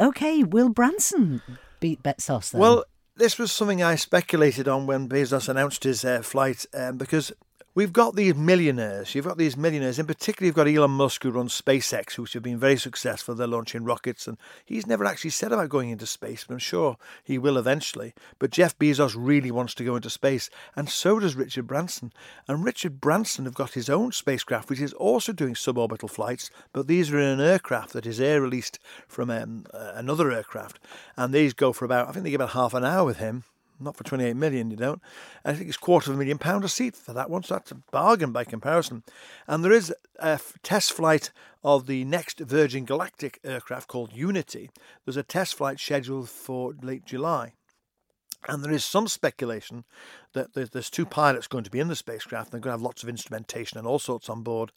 Okay, 0.00 0.42
will 0.44 0.68
Branson 0.68 1.40
beat 1.80 2.02
Bezos 2.02 2.50
then? 2.50 2.60
Well, 2.60 2.84
this 3.16 3.38
was 3.38 3.50
something 3.50 3.82
I 3.82 3.94
speculated 3.96 4.68
on 4.68 4.86
when 4.86 5.08
Bezos 5.08 5.48
announced 5.48 5.84
his 5.84 6.04
uh, 6.04 6.22
flight 6.22 6.66
um, 6.74 6.98
because 6.98 7.32
we've 7.78 7.92
got 7.92 8.16
these 8.16 8.34
millionaires. 8.34 9.14
You've 9.14 9.24
got 9.24 9.38
these 9.38 9.56
millionaires. 9.56 10.00
In 10.00 10.06
particular, 10.06 10.46
you've 10.46 10.56
got 10.56 10.66
Elon 10.66 10.90
Musk 10.90 11.22
who 11.22 11.30
runs 11.30 11.62
SpaceX, 11.62 12.18
which 12.18 12.32
have 12.32 12.42
been 12.42 12.58
very 12.58 12.76
successful. 12.76 13.36
They're 13.36 13.46
launching 13.46 13.84
rockets, 13.84 14.26
and 14.26 14.36
he's 14.64 14.84
never 14.84 15.04
actually 15.04 15.30
said 15.30 15.52
about 15.52 15.68
going 15.68 15.90
into 15.90 16.04
space, 16.04 16.42
but 16.44 16.54
I'm 16.54 16.58
sure 16.58 16.96
he 17.22 17.38
will 17.38 17.56
eventually. 17.56 18.14
But 18.40 18.50
Jeff 18.50 18.76
Bezos 18.76 19.14
really 19.16 19.52
wants 19.52 19.74
to 19.76 19.84
go 19.84 19.94
into 19.94 20.10
space, 20.10 20.50
and 20.74 20.88
so 20.88 21.20
does 21.20 21.36
Richard 21.36 21.68
Branson. 21.68 22.12
And 22.48 22.64
Richard 22.64 23.00
Branson 23.00 23.44
have 23.44 23.54
got 23.54 23.74
his 23.74 23.88
own 23.88 24.10
spacecraft, 24.10 24.70
which 24.70 24.80
is 24.80 24.92
also 24.94 25.32
doing 25.32 25.54
suborbital 25.54 26.10
flights, 26.10 26.50
but 26.72 26.88
these 26.88 27.12
are 27.12 27.18
in 27.20 27.38
an 27.38 27.40
aircraft 27.40 27.92
that 27.92 28.06
is 28.06 28.20
air 28.20 28.42
released 28.42 28.80
from 29.06 29.30
um, 29.30 29.66
another 29.72 30.32
aircraft, 30.32 30.80
and 31.16 31.32
these 31.32 31.54
go 31.54 31.72
for 31.72 31.84
about 31.84 32.08
I 32.08 32.10
think 32.10 32.24
they 32.24 32.30
give 32.30 32.40
about 32.40 32.54
half 32.54 32.74
an 32.74 32.84
hour 32.84 33.04
with 33.04 33.18
him 33.18 33.44
not 33.80 33.96
for 33.96 34.04
28 34.04 34.34
million, 34.36 34.70
you 34.70 34.76
don't. 34.76 35.00
I 35.44 35.54
think 35.54 35.68
it's 35.68 35.76
quarter 35.76 36.10
of 36.10 36.16
a 36.16 36.18
million 36.18 36.38
pound 36.38 36.64
a 36.64 36.68
seat 36.68 36.96
for 36.96 37.12
that 37.12 37.30
one, 37.30 37.42
so 37.42 37.54
that's 37.54 37.70
a 37.70 37.76
bargain 37.90 38.32
by 38.32 38.44
comparison. 38.44 39.02
And 39.46 39.64
there 39.64 39.72
is 39.72 39.94
a 40.18 40.40
test 40.62 40.92
flight 40.92 41.30
of 41.62 41.86
the 41.86 42.04
next 42.04 42.40
Virgin 42.40 42.84
Galactic 42.84 43.40
aircraft 43.44 43.88
called 43.88 44.12
Unity. 44.12 44.70
There's 45.04 45.16
a 45.16 45.22
test 45.22 45.54
flight 45.54 45.80
scheduled 45.80 46.28
for 46.28 46.74
late 46.82 47.04
July. 47.04 47.52
And 48.46 48.62
there 48.62 48.72
is 48.72 48.84
some 48.84 49.08
speculation 49.08 49.84
that 50.32 50.54
there's 50.54 50.90
two 50.90 51.06
pilots 51.06 51.46
going 51.46 51.64
to 51.64 51.70
be 51.70 51.80
in 51.80 51.88
the 51.88 51.96
spacecraft. 51.96 52.46
And 52.46 52.52
They're 52.52 52.64
going 52.66 52.72
to 52.72 52.78
have 52.78 52.82
lots 52.82 53.02
of 53.02 53.08
instrumentation 53.08 53.78
and 53.78 53.86
all 53.86 53.98
sorts 53.98 54.28
on 54.28 54.42
board, 54.42 54.72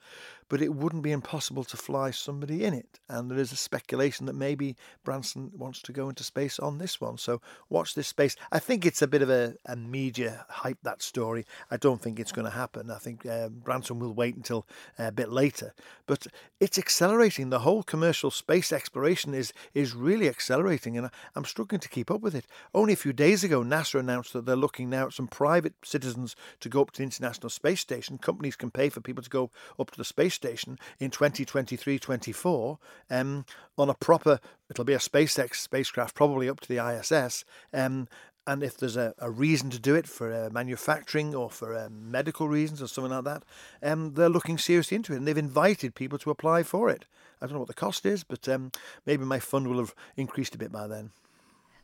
but 0.50 0.62
it 0.62 0.74
wouldn't 0.74 1.04
be 1.04 1.12
impossible 1.12 1.64
to 1.66 1.78
fly 1.78 2.12
somebody 2.12 2.64
in 2.64 2.74
it. 2.74 3.00
And 3.10 3.30
there 3.30 3.38
is 3.38 3.52
a 3.52 3.56
speculation 3.58 4.26
that 4.26 4.36
maybe 4.36 4.76
Branson 5.04 5.52
wants 5.56 5.82
to 5.84 5.94
go 5.94 6.10
into 6.10 6.24
space 6.24 6.60
on 6.60 6.78
this 6.78 7.00
one. 7.00 7.18
So 7.18 7.42
watch 7.70 7.96
this 7.96 8.08
space. 8.08 8.36
I 8.52 8.60
think 8.60 8.86
it's 8.86 9.02
a 9.02 9.08
bit 9.08 9.22
of 9.22 9.30
a, 9.30 9.56
a 9.66 9.76
media 9.76 10.46
hype, 10.50 10.80
that 10.84 11.02
story. 11.02 11.46
I 11.70 11.78
don't 11.78 12.02
think 12.02 12.20
it's 12.20 12.32
going 12.32 12.46
to 12.46 12.52
happen. 12.52 12.92
I 12.92 12.98
think 12.98 13.26
uh, 13.26 13.50
Branson 13.50 14.00
will 14.00 14.14
wait 14.14 14.36
until 14.36 14.68
uh, 15.00 15.06
a 15.06 15.12
bit 15.12 15.32
later. 15.32 15.74
But 16.06 16.28
it's 16.60 16.78
accelerating. 16.78 17.50
The 17.50 17.60
whole 17.60 17.84
commercial 17.84 18.32
space 18.32 18.72
exploration 18.72 19.34
is, 19.34 19.54
is 19.74 19.94
really 19.94 20.28
accelerating, 20.28 20.98
and 20.98 21.10
I'm 21.36 21.46
struggling 21.46 21.80
to 21.82 21.90
keep 21.90 22.12
up 22.12 22.22
with 22.22 22.36
it. 22.36 22.46
Only 22.74 22.94
a 22.94 22.98
few 22.98 23.14
days 23.14 23.44
ago, 23.44 23.64
NASA 23.64 24.00
announced 24.00 24.34
that 24.34 24.46
they're 24.46 24.56
looking 24.56 24.90
now 24.90 25.08
at 25.08 25.14
some 25.14 25.28
private 25.28 25.51
citizens 25.84 26.36
to 26.60 26.70
go 26.70 26.82
up 26.82 26.92
to 26.92 26.98
the 27.00 27.04
International 27.04 27.50
Space 27.50 27.82
Station. 27.82 28.18
Companies 28.18 28.56
can 28.56 28.72
pay 28.72 28.90
for 28.90 29.02
people 29.02 29.24
to 29.24 29.30
go 29.30 29.52
up 29.80 29.92
to 29.92 29.98
the 29.98 30.06
space 30.06 30.34
station 30.34 30.78
in 31.00 31.12
2023 31.12 32.00
24 32.00 32.80
um, 33.10 33.46
on 33.78 33.90
a 33.90 33.94
proper, 33.94 34.40
it'll 34.70 34.86
be 34.86 34.94
a 34.94 35.00
SpaceX 35.00 35.56
spacecraft, 35.56 36.16
probably 36.16 36.50
up 36.50 36.60
to 36.62 36.68
the 36.68 36.86
ISS. 36.86 37.44
Um, 37.74 38.08
and 38.48 38.64
if 38.64 38.78
there's 38.78 38.98
a, 38.98 39.14
a 39.20 39.30
reason 39.30 39.70
to 39.70 39.80
do 39.80 39.96
it 39.96 40.08
for 40.08 40.34
uh, 40.34 40.50
manufacturing 40.52 41.36
or 41.36 41.50
for 41.50 41.78
um, 41.78 42.10
medical 42.10 42.48
reasons 42.48 42.82
or 42.82 42.88
something 42.88 43.12
like 43.12 43.24
that, 43.26 43.44
um, 43.84 44.14
they're 44.14 44.30
looking 44.30 44.58
seriously 44.58 44.96
into 44.96 45.14
it 45.14 45.18
and 45.18 45.28
they've 45.28 45.38
invited 45.38 45.94
people 45.94 46.18
to 46.20 46.32
apply 46.32 46.64
for 46.64 46.90
it. 46.90 47.06
I 47.42 47.46
don't 47.46 47.54
know 47.54 47.60
what 47.60 47.68
the 47.68 47.74
cost 47.74 48.06
is, 48.06 48.24
but 48.24 48.48
um, 48.50 48.72
maybe 49.06 49.26
my 49.26 49.40
fund 49.40 49.68
will 49.68 49.80
have 49.80 49.96
increased 50.16 50.56
a 50.56 50.58
bit 50.58 50.72
by 50.72 50.88
then. 50.88 51.12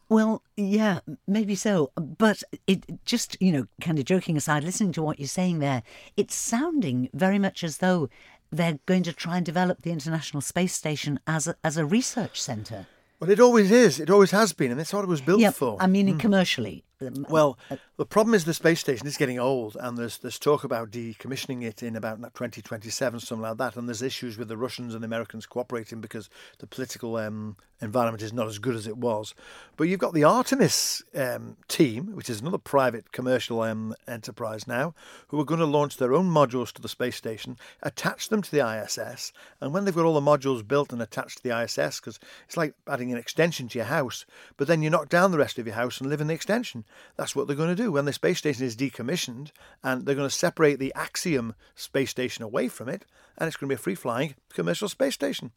Well, 0.09 0.41
yeah, 0.55 0.99
maybe 1.27 1.55
so. 1.55 1.91
But 1.95 2.43
it 2.65 3.03
just, 3.05 3.35
you 3.41 3.51
know, 3.51 3.67
kind 3.81 3.99
of 3.99 4.05
joking 4.05 4.37
aside, 4.37 4.63
listening 4.63 4.93
to 4.93 5.03
what 5.03 5.19
you're 5.19 5.27
saying 5.27 5.59
there, 5.59 5.83
it's 6.15 6.35
sounding 6.35 7.09
very 7.13 7.39
much 7.39 7.63
as 7.63 7.77
though 7.77 8.09
they're 8.51 8.79
going 8.85 9.03
to 9.03 9.13
try 9.13 9.37
and 9.37 9.45
develop 9.45 9.81
the 9.81 9.91
International 9.91 10.41
Space 10.41 10.73
Station 10.73 11.19
as 11.27 11.47
a, 11.47 11.55
as 11.63 11.77
a 11.77 11.85
research 11.85 12.41
centre. 12.41 12.87
Well, 13.19 13.29
it 13.29 13.39
always 13.39 13.71
is. 13.71 13.99
It 13.99 14.09
always 14.09 14.31
has 14.31 14.53
been, 14.53 14.71
and 14.71 14.79
that's 14.79 14.93
what 14.93 15.03
it 15.03 15.07
was 15.07 15.21
built 15.21 15.41
Yeah, 15.41 15.51
for. 15.51 15.77
I 15.79 15.87
mean, 15.87 16.07
hmm. 16.07 16.17
commercially. 16.17 16.85
Well, 16.99 17.59
the 17.97 18.07
problem 18.07 18.33
is 18.33 18.45
the 18.45 18.55
space 18.55 18.79
station 18.79 19.05
is 19.05 19.17
getting 19.17 19.37
old, 19.37 19.77
and 19.79 19.97
there's 19.97 20.17
there's 20.17 20.39
talk 20.39 20.63
about 20.63 20.89
decommissioning 20.89 21.63
it 21.63 21.83
in 21.83 21.95
about 21.95 22.17
2027, 22.17 23.19
something 23.19 23.41
like 23.41 23.57
that. 23.57 23.75
And 23.75 23.87
there's 23.87 24.01
issues 24.01 24.37
with 24.37 24.47
the 24.47 24.57
Russians 24.57 24.95
and 24.95 25.03
the 25.03 25.05
Americans 25.05 25.45
cooperating 25.45 26.01
because 26.01 26.27
the 26.57 26.65
political 26.65 27.17
um, 27.17 27.55
environment 27.81 28.23
is 28.23 28.33
not 28.33 28.47
as 28.47 28.57
good 28.57 28.75
as 28.75 28.87
it 28.87 28.97
was. 28.97 29.35
But 29.75 29.85
you've 29.85 29.99
got 29.99 30.13
the 30.13 30.23
Artemis 30.23 31.03
um, 31.15 31.57
team, 31.67 32.15
which 32.15 32.29
is 32.29 32.41
another 32.41 32.57
private 32.57 33.11
commercial 33.11 33.61
um, 33.61 33.93
enterprise 34.07 34.67
now, 34.67 34.95
who 35.27 35.39
are 35.39 35.45
going 35.45 35.59
to 35.59 35.65
launch 35.65 35.97
their 35.97 36.13
own 36.13 36.29
modules 36.29 36.71
to 36.73 36.81
the 36.81 36.89
space 36.89 37.15
station, 37.15 37.57
attach 37.83 38.29
them 38.29 38.41
to 38.41 38.51
the 38.51 38.67
ISS, 38.67 39.31
and 39.61 39.73
when 39.73 39.85
they've 39.85 39.95
got 39.95 40.05
all 40.05 40.19
the 40.19 40.21
modules 40.21 40.67
built 40.67 40.91
and 40.91 41.01
attached 41.01 41.37
to 41.37 41.43
the 41.43 41.61
ISS, 41.61 41.99
because 41.99 42.19
it's 42.45 42.57
like 42.57 42.73
adding 42.87 43.11
an 43.11 43.17
extension 43.17 43.67
to 43.67 43.77
your 43.77 43.85
house, 43.85 44.25
but 44.55 44.67
then 44.67 44.81
you 44.81 44.89
knock 44.89 45.09
down 45.09 45.31
the 45.31 45.37
rest 45.37 45.59
of 45.59 45.67
your 45.67 45.75
house 45.75 46.01
and 46.01 46.09
live 46.09 46.21
in 46.21 46.27
the 46.27 46.33
extension. 46.33 46.85
That's 47.15 47.35
what 47.35 47.47
they're 47.47 47.55
going 47.55 47.75
to 47.75 47.83
do 47.83 47.91
when 47.91 48.05
the 48.05 48.13
space 48.13 48.37
station 48.39 48.65
is 48.65 48.75
decommissioned, 48.75 49.51
and 49.83 50.05
they're 50.05 50.15
going 50.15 50.29
to 50.29 50.35
separate 50.35 50.79
the 50.79 50.93
Axiom 50.95 51.55
space 51.75 52.09
station 52.11 52.43
away 52.43 52.67
from 52.67 52.89
it, 52.89 53.05
and 53.37 53.47
it's 53.47 53.57
going 53.57 53.67
to 53.69 53.75
be 53.75 53.79
a 53.79 53.83
free 53.83 53.95
flying 53.95 54.35
commercial 54.53 54.89
space 54.89 55.13
station. 55.15 55.51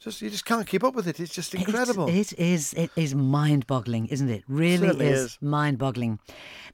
just 0.00 0.20
you 0.20 0.30
just 0.30 0.44
can't 0.44 0.66
keep 0.66 0.82
up 0.82 0.94
with 0.96 1.06
it. 1.06 1.20
It's 1.20 1.32
just 1.32 1.54
incredible. 1.54 2.08
It, 2.08 2.32
it 2.32 2.38
is. 2.38 2.74
It 2.74 2.90
is 2.96 3.14
mind-boggling, 3.14 4.06
isn't 4.06 4.28
it? 4.28 4.42
Really 4.48 4.88
Certainly 4.88 5.06
is, 5.06 5.20
is. 5.20 5.38
mind-boggling. 5.40 6.18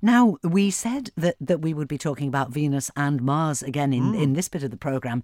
Now 0.00 0.38
we 0.42 0.70
said 0.70 1.10
that 1.16 1.36
that 1.40 1.60
we 1.60 1.74
would 1.74 1.88
be 1.88 1.98
talking 1.98 2.28
about 2.28 2.50
Venus 2.50 2.90
and 2.96 3.20
Mars 3.20 3.62
again 3.62 3.92
in, 3.92 4.12
Mm. 4.12 4.22
in 4.22 4.32
this 4.32 4.48
bit 4.48 4.62
of 4.62 4.70
the 4.70 4.78
program. 4.78 5.22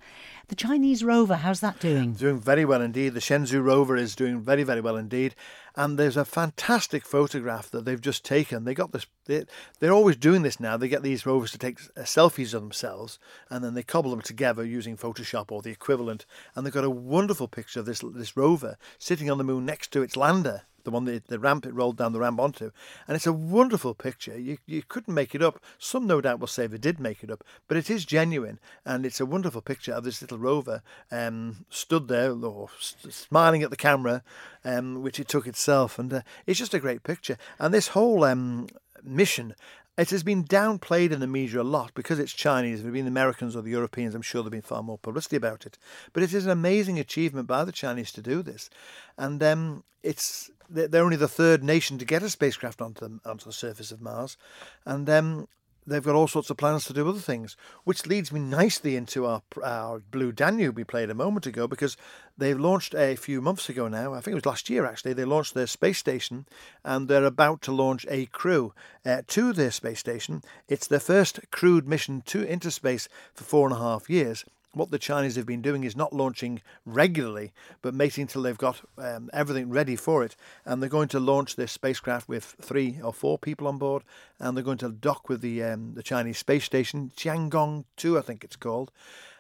The 0.49 0.55
Chinese 0.55 1.03
rover, 1.03 1.37
how's 1.37 1.61
that 1.61 1.81
doing? 1.81 2.13
Doing 2.13 2.41
very 2.41 2.67
well 2.67 2.83
indeed. 2.83 3.15
The 3.15 3.21
Shenzhou 3.21 3.65
rover 3.65 3.97
is 3.97 4.15
doing 4.15 4.39
very, 4.41 4.65
very 4.65 4.83
well 4.83 4.97
indeed. 4.99 5.35
And 5.77 5.99
there's 5.99 6.17
a 6.17 6.25
fantastic 6.25 7.05
photograph 7.05 7.69
that 7.71 7.85
they've 7.85 8.01
just 8.01 8.25
taken. 8.25 8.65
They 8.65 8.75
got 8.75 8.93
this. 8.93 9.07
They, 9.27 9.45
they're 9.81 9.93
always 9.93 10.17
doing 10.17 10.43
this 10.43 10.61
now. 10.61 10.77
They 10.77 10.89
get 10.89 11.03
these 11.03 11.27
rovers 11.27 11.51
to 11.51 11.59
take 11.59 11.81
uh, 11.97 12.03
selfies 12.03 12.55
of 12.55 12.63
themselves, 12.63 13.19
and 13.51 13.65
then 13.65 13.75
they 13.75 13.83
cobble 13.83 14.13
them 14.13 14.21
together 14.21 14.65
using 14.65 14.97
Photoshop 14.97 15.51
or 15.51 15.63
the 15.63 15.73
equivalent. 15.73 16.27
And 16.55 16.65
they've 16.65 16.73
got 16.73 16.85
a 16.85 16.91
wonderful 16.91 17.49
picture 17.49 17.81
of 17.81 17.87
this 17.87 18.05
this 18.15 18.37
rover 18.37 18.77
sitting 18.99 19.31
on 19.31 19.39
the 19.39 19.45
moon 19.45 19.67
next 19.67 19.91
to 19.93 20.03
its 20.03 20.17
lander, 20.17 20.63
the 20.85 20.91
one 20.91 21.05
that 21.07 21.27
the 21.27 21.39
ramp 21.39 21.67
it 21.67 21.75
rolled 21.75 21.97
down 21.97 22.13
the 22.13 22.21
ramp 22.21 22.41
onto. 22.41 22.71
And 23.07 23.17
it's 23.17 23.27
a 23.27 23.33
wonderful 23.33 23.95
picture. 23.95 24.39
You 24.39 24.59
you 24.67 24.83
couldn't 24.83 25.15
make 25.15 25.35
it 25.35 25.43
up. 25.43 25.61
Some 25.79 26.07
no 26.07 26.21
doubt 26.21 26.41
will 26.41 26.47
say 26.47 26.67
they 26.67 26.79
did 26.79 27.01
make 27.01 27.23
it 27.23 27.31
up, 27.31 27.45
but 27.69 27.77
it 27.77 27.91
is 27.91 28.05
genuine, 28.05 28.59
and 28.85 29.05
it's 29.05 29.21
a 29.21 29.27
wonderful 29.27 29.63
picture 29.63 29.93
of 29.93 30.05
this 30.05 30.21
little 30.23 30.39
rover 30.39 30.83
um, 31.11 31.65
stood 31.71 32.09
there 32.09 32.33
or 32.33 32.69
s- 32.79 32.97
smiling 33.11 33.63
at 33.63 33.71
the 33.71 33.77
camera, 33.77 34.23
um, 34.65 35.03
which 35.03 35.19
it 35.19 35.29
took 35.29 35.47
itself, 35.47 35.99
and 35.99 36.13
uh, 36.13 36.21
it's 36.47 36.59
just 36.59 36.75
a 36.75 36.81
great 36.81 37.03
picture. 37.03 37.37
And 37.59 37.73
this 37.73 37.89
whole 37.89 38.25
um, 38.25 38.69
mission. 39.03 39.55
It 39.97 40.11
has 40.11 40.25
been 40.25 40.45
downplayed 40.45 41.13
in 41.13 41.21
the 41.21 41.27
media 41.27 41.61
a 41.61 41.63
lot 41.63 41.93
because 41.95 42.19
it's 42.19 42.33
Chinese. 42.33 42.81
If 42.81 42.85
it 42.85 42.89
had 42.89 42.95
been 42.95 43.05
the 43.05 43.11
Americans 43.11 43.55
or 43.55 43.63
the 43.63 43.71
Europeans, 43.71 44.15
I'm 44.15 44.23
sure 44.23 44.43
there'd 44.43 44.51
been 44.51 44.61
far 44.63 44.83
more 44.83 44.99
publicity 44.99 45.37
about 45.37 45.67
it. 45.67 45.79
But 46.13 46.25
it 46.25 46.35
is 46.35 46.45
an 46.45 46.51
amazing 46.51 46.99
achievement 46.99 47.47
by 47.47 47.65
the 47.65 47.73
Chinese 47.73 48.11
to 48.13 48.23
do 48.23 48.43
this, 48.43 48.71
and 49.17 49.43
um, 49.43 49.85
it's 50.03 50.51
they're 50.69 51.05
only 51.05 51.17
the 51.17 51.29
third 51.29 51.63
nation 51.63 51.99
to 51.99 52.05
get 52.05 52.23
a 52.23 52.31
spacecraft 52.31 52.81
onto 52.81 53.07
the, 53.07 53.29
onto 53.29 53.45
the 53.45 53.53
surface 53.53 53.93
of 53.93 54.01
Mars, 54.01 54.37
and 54.85 55.09
um, 55.09 55.47
they've 55.87 56.05
got 56.05 56.15
all 56.15 56.29
sorts 56.29 56.51
of 56.51 56.57
plans 56.57 56.85
to 56.85 56.93
do 56.93 57.09
other 57.09 57.19
things, 57.19 57.57
which 57.85 58.07
leads 58.07 58.33
me 58.33 58.41
nicely 58.41 58.97
into 58.97 59.27
our 59.27 59.43
our 59.63 60.01
Blue 60.11 60.33
Danube 60.33 60.77
we 60.77 60.85
played 60.85 61.11
a 61.11 61.15
moment 61.15 61.47
ago 61.47 61.67
because 61.67 61.97
they've 62.37 62.59
launched 62.59 62.95
a 62.95 63.17
few 63.17 63.41
months 63.41 63.69
ago 63.69 63.89
now. 63.89 64.15
I 64.15 64.21
think 64.21 64.33
it 64.33 64.37
was 64.37 64.47
last 64.47 64.71
year 64.71 64.87
actually. 64.87 65.13
They 65.13 65.25
launched 65.25 65.55
their 65.55 65.67
space 65.67 65.99
station, 65.99 66.47
and 66.85 67.09
they're 67.09 67.25
about 67.25 67.63
to 67.63 67.73
launch 67.73 68.07
a 68.09 68.27
crew 68.27 68.75
uh, 69.05 69.23
to 69.29 69.53
their 69.53 69.71
space 69.71 70.01
station. 70.01 70.43
It's 70.69 70.87
their 70.87 71.01
first 71.01 71.41
crewed 71.51 71.89
mission 71.89 72.23
to 72.27 72.43
into 72.43 72.71
space 72.71 73.09
for 73.35 73.45
four 73.45 73.69
and 73.69 73.77
a 73.77 73.81
half 73.81 74.09
years 74.09 74.45
what 74.75 74.91
the 74.91 74.99
Chinese 74.99 75.37
have 75.37 75.47
been 75.47 75.63
doing 75.63 75.85
is 75.85 75.97
not 75.97 76.13
launching 76.13 76.61
regularly, 76.85 77.53
but 77.83 77.95
waiting 77.95 78.23
until 78.23 78.43
they've 78.43 78.59
got 78.59 78.81
um, 78.99 79.31
everything 79.33 79.71
ready 79.71 79.97
for 79.97 80.23
it. 80.23 80.37
And 80.65 80.83
they're 80.83 80.89
going 80.89 81.09
to 81.09 81.21
launch 81.21 81.57
this 81.57 81.73
spacecraft 81.73 82.29
with 82.29 82.57
three 82.61 82.99
or 83.03 83.13
four 83.13 83.39
people 83.39 83.67
on 83.67 83.79
board, 83.79 84.03
and 84.39 84.57
they're 84.57 84.65
going 84.65 84.79
to 84.79 84.91
dock 84.91 85.29
with 85.29 85.41
the 85.41 85.63
um, 85.63 85.95
the 85.95 86.03
Chinese 86.03 86.39
space 86.39 86.65
station 86.65 87.13
Tiangong 87.17 87.85
Two, 87.97 88.19
I 88.19 88.23
think 88.23 88.45
it's 88.45 88.57
called. 88.57 88.91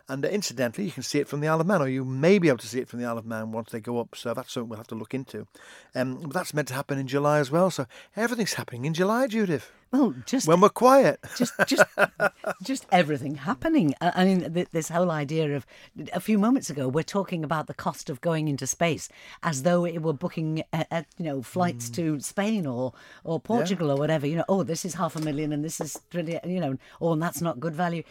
And 0.09 0.25
uh, 0.25 0.29
incidentally, 0.29 0.85
you 0.85 0.93
can 0.93 1.03
see 1.03 1.19
it 1.19 1.29
from 1.29 1.41
the 1.41 1.49
Isle 1.49 1.63
of 1.63 1.67
Man, 1.67 1.81
or 1.81 1.89
you 1.89 2.05
may 2.05 2.39
be 2.39 2.49
able 2.49 2.59
to 2.59 2.67
see 2.67 2.81
it 2.81 2.89
from 2.89 3.01
the 3.01 3.07
Isle 3.07 3.19
of 3.19 3.27
Man 3.27 3.53
once 3.53 3.71
they 3.71 3.81
go 3.81 3.99
up. 3.99 4.15
So 4.15 4.35
that's 4.35 4.53
something 4.53 4.69
we'll 4.69 4.79
have 4.79 4.87
to 4.89 4.95
look 4.95 5.15
into. 5.15 5.47
Um, 5.95 6.29
that's 6.29 6.53
meant 6.53 6.69
to 6.69 6.75
happen 6.75 6.99
in 6.99 7.07
July 7.07 7.39
as 7.39 7.51
well. 7.51 7.71
So 7.71 7.87
everything's 8.15 8.55
happening 8.55 8.85
in 8.85 8.93
July, 8.93 9.27
Judith. 9.27 9.73
Well, 9.95 10.13
just 10.27 10.49
When 10.49 10.61
we're 10.61 10.71
quiet. 10.71 11.21
just 11.37 11.53
just 11.69 11.85
just 12.65 12.85
everything 12.91 13.37
happening. 13.37 13.95
I 14.01 14.11
I 14.17 14.25
mean, 14.25 14.67
this 14.73 14.89
whole 14.89 15.13
idea 15.13 15.55
of 15.55 15.65
a 16.13 16.19
few 16.19 16.37
moments 16.37 16.69
ago, 16.69 16.89
we're 16.89 17.05
talking 17.05 17.45
about 17.45 17.69
the 17.69 17.75
cost 17.75 18.11
of 18.11 18.21
going 18.21 18.49
into 18.49 18.67
space 18.67 19.09
as 19.45 19.63
though 19.63 19.85
it 19.87 20.03
were 20.03 20.13
booking, 20.13 20.65
uh, 20.73 20.83
uh, 20.91 21.03
you 21.17 21.27
know, 21.27 21.43
flights 21.43 21.91
to 21.91 22.19
Spain 22.19 22.67
or 22.67 22.93
or 23.23 23.39
Portugal 23.39 23.89
or 23.89 23.97
whatever. 23.97 24.27
You 24.27 24.39
know, 24.39 24.45
oh, 24.49 24.65
this 24.65 24.85
is 24.85 24.95
half 24.95 25.15
a 25.15 25.21
million 25.21 25.53
and 25.53 25.65
this 25.65 25.81
is 25.81 25.97
really, 26.13 26.41
you 26.45 26.59
know, 26.59 26.77
oh, 27.01 27.13
and 27.13 27.23
that's 27.23 27.41
not 27.41 27.61
good 27.61 27.77
value. 27.77 28.03